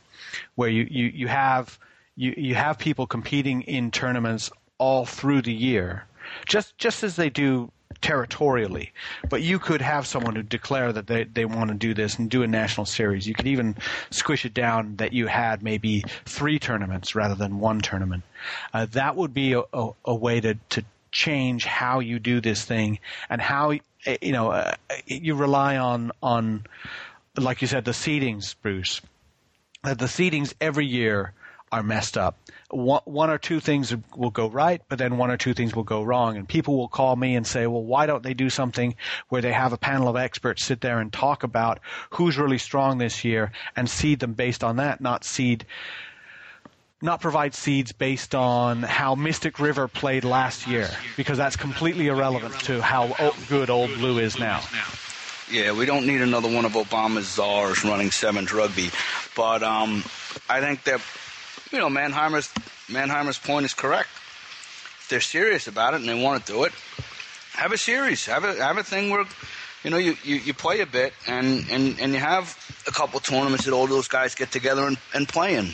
[0.56, 1.78] where you, you, you have
[2.16, 6.04] you, you have people competing in tournaments all through the year,
[6.46, 7.70] just just as they do
[8.00, 8.92] territorially.
[9.28, 12.30] But you could have someone who declare that they, they want to do this and
[12.30, 13.26] do a national series.
[13.26, 13.76] You could even
[14.10, 18.22] squish it down that you had maybe three tournaments rather than one tournament.
[18.72, 22.64] Uh, that would be a, a, a, way to, to change how you do this
[22.64, 22.98] thing
[23.30, 24.74] and how you know uh,
[25.06, 26.64] you rely on on
[27.36, 29.00] like you said the seedings, Bruce.
[29.82, 31.32] Uh, the seedings every year
[31.72, 32.36] are messed up
[32.70, 36.02] one, or two things will go right, but then one or two things will go
[36.02, 36.36] wrong.
[36.36, 38.94] And people will call me and say, well, why don't they do something
[39.28, 42.98] where they have a panel of experts sit there and talk about who's really strong
[42.98, 45.66] this year and seed them based on that, not seed
[47.02, 52.58] not provide seeds based on how Mystic River played last year because that's completely irrelevant
[52.60, 54.62] to how good Old Blue is now.
[55.50, 58.90] Yeah, we don't need another one of Obama's czars running sevens rugby,
[59.36, 60.02] but um,
[60.48, 61.00] I think that
[61.72, 62.48] you know, Mannheimer's
[62.88, 64.08] Mannheimer's point is correct.
[65.00, 66.72] If they're serious about it and they want to do it,
[67.52, 69.24] have a series, have a have a thing where
[69.82, 72.56] you know you, you, you play a bit and, and, and you have
[72.86, 75.70] a couple tournaments that all those guys get together and, and play in.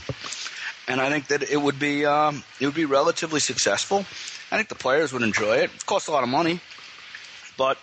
[0.88, 4.00] And I think that it would be um, it would be relatively successful.
[4.50, 5.70] I think the players would enjoy it.
[5.74, 6.60] It costs a lot of money,
[7.56, 7.78] but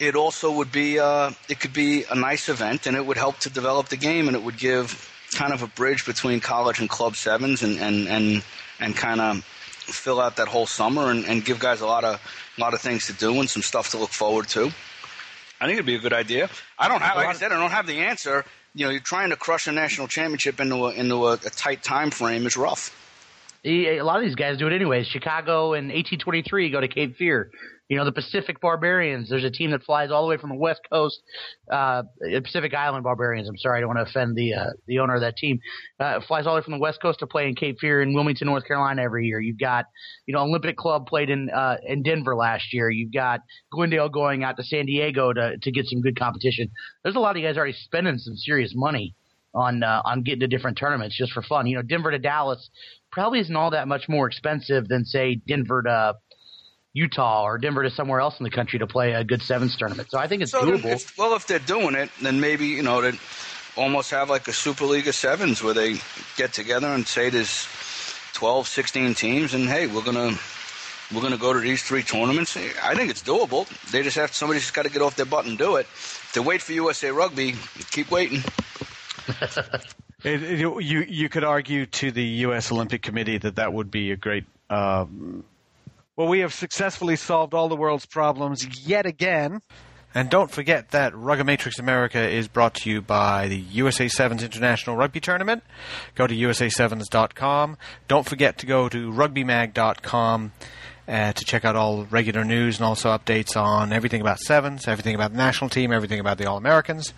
[0.00, 3.38] it also would be uh, it could be a nice event and it would help
[3.40, 6.88] to develop the game and it would give kind of a bridge between college and
[6.88, 8.44] club sevens and and and,
[8.80, 12.20] and kind of fill out that whole summer and, and give guys a lot of
[12.56, 14.70] a lot of things to do and some stuff to look forward to.
[15.60, 16.50] I think it'd be a good idea.
[16.76, 18.44] I don't have, like I said, I don't have the answer.
[18.74, 21.84] You know, you're trying to crush a national championship into a, into a, a tight
[21.84, 22.98] time frame is rough.
[23.64, 25.06] A lot of these guys do it anyways.
[25.06, 27.52] Chicago and 1823 go to Cape Fear.
[27.92, 29.28] You know, the Pacific Barbarians.
[29.28, 31.20] There's a team that flies all the way from the West Coast,
[31.70, 32.04] uh,
[32.42, 33.50] Pacific Island Barbarians.
[33.50, 35.60] I'm sorry, I don't want to offend the uh, the owner of that team.
[36.00, 38.14] Uh, flies all the way from the West Coast to play in Cape Fear in
[38.14, 39.40] Wilmington, North Carolina every year.
[39.40, 39.84] You've got,
[40.24, 42.88] you know, Olympic Club played in uh, in Denver last year.
[42.88, 43.40] You've got
[43.70, 46.70] Glendale going out to San Diego to to get some good competition.
[47.02, 49.14] There's a lot of guys already spending some serious money
[49.54, 51.66] on uh, on getting to different tournaments just for fun.
[51.66, 52.70] You know, Denver to Dallas
[53.10, 56.14] probably isn't all that much more expensive than say Denver to
[56.94, 60.10] Utah or Denver to somewhere else in the country to play a good sevens tournament.
[60.10, 60.84] So I think it's so doable.
[60.84, 63.18] If, well, if they're doing it, then maybe you know to
[63.76, 65.96] almost have like a Super League of sevens where they
[66.36, 67.66] get together and say there's
[68.34, 70.36] 12, 16 teams, and hey, we're gonna
[71.14, 72.56] we're gonna go to these three tournaments.
[72.56, 73.66] I think it's doable.
[73.90, 75.86] They just have somebody's just got to get off their butt and do it.
[76.34, 77.54] To wait for USA Rugby,
[77.90, 78.42] keep waiting.
[80.24, 82.70] it, it, you you could argue to the U.S.
[82.70, 85.44] Olympic Committee that that would be a great um,
[86.16, 89.60] well, we have successfully solved all the world's problems yet again.
[90.14, 94.94] And don't forget that Rugomatrix America is brought to you by the USA Sevens International
[94.94, 95.62] Rugby Tournament.
[96.14, 97.78] Go to USA7s.com.
[98.08, 100.52] Don't forget to go to rugbymag.com
[101.08, 105.14] uh, to check out all regular news and also updates on everything about Sevens, everything
[105.14, 107.14] about the national team, everything about the All Americans.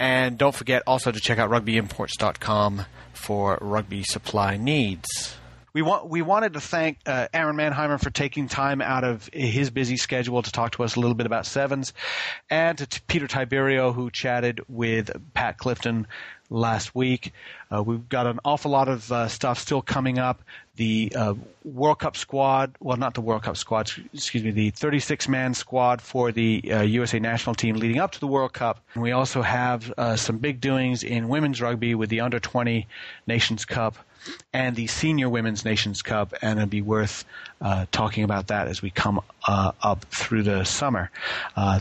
[0.00, 5.36] And don't forget also to check out rugbyimports.com for rugby supply needs
[5.72, 9.70] we want we wanted to thank uh, Aaron Mannheimer for taking time out of his
[9.70, 11.92] busy schedule to talk to us a little bit about sevens,
[12.50, 16.06] and to t- Peter Tiberio who chatted with Pat Clifton
[16.50, 17.32] last week.
[17.70, 20.42] Uh, we've got an awful lot of uh, stuff still coming up.
[20.76, 21.34] The uh,
[21.64, 26.00] World Cup squad, well, not the World Cup squad, excuse me, the 36 man squad
[26.00, 28.80] for the USA uh, national team leading up to the World Cup.
[28.94, 32.86] And we also have uh, some big doings in women's rugby with the under 20
[33.26, 33.96] Nations Cup
[34.52, 37.24] and the Senior Women's Nations Cup, and it'd be worth
[37.60, 41.10] uh, talking about that as we come uh, up through the summer.
[41.56, 41.80] Uh,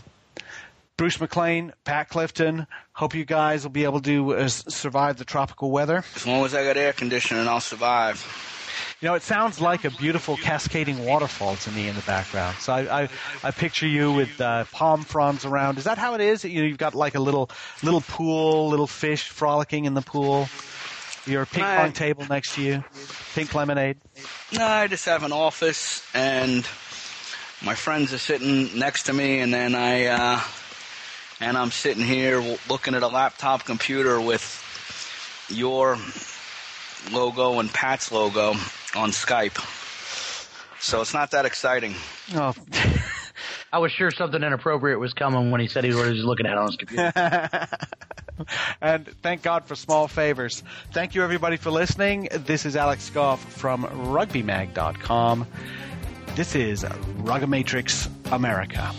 [0.97, 2.65] Bruce McLean, Pat Clifton.
[2.93, 6.03] Hope you guys will be able to uh, survive the tropical weather.
[6.15, 8.25] As long as I got air conditioning, I'll survive.
[8.99, 12.57] You know, it sounds like a beautiful cascading waterfall to me in the background.
[12.57, 13.09] So I, I,
[13.43, 15.77] I picture you with uh, palm fronds around.
[15.77, 16.43] Is that how it is?
[16.43, 17.51] You know, you've got like a little
[17.83, 20.49] little pool, little fish frolicking in the pool.
[21.27, 22.83] Your ping pong table next to you,
[23.35, 23.97] pink lemonade.
[24.53, 26.65] No, I just have an office, and
[27.61, 30.41] my friends are sitting next to me, and then I uh,
[31.41, 34.63] and I'm sitting here looking at a laptop computer with
[35.49, 35.97] your
[37.11, 38.51] logo and Pat's logo
[38.95, 39.57] on Skype.
[40.79, 41.95] So it's not that exciting.
[42.33, 42.53] Oh.
[43.71, 46.57] I was sure something inappropriate was coming when he said he was looking at it
[46.57, 47.11] on his computer.
[48.81, 50.63] and thank God for small favors.
[50.91, 52.29] Thank you everybody for listening.
[52.31, 55.47] This is Alex Goff from RugbyMag.com.
[56.35, 58.93] This is Rugomatrix America.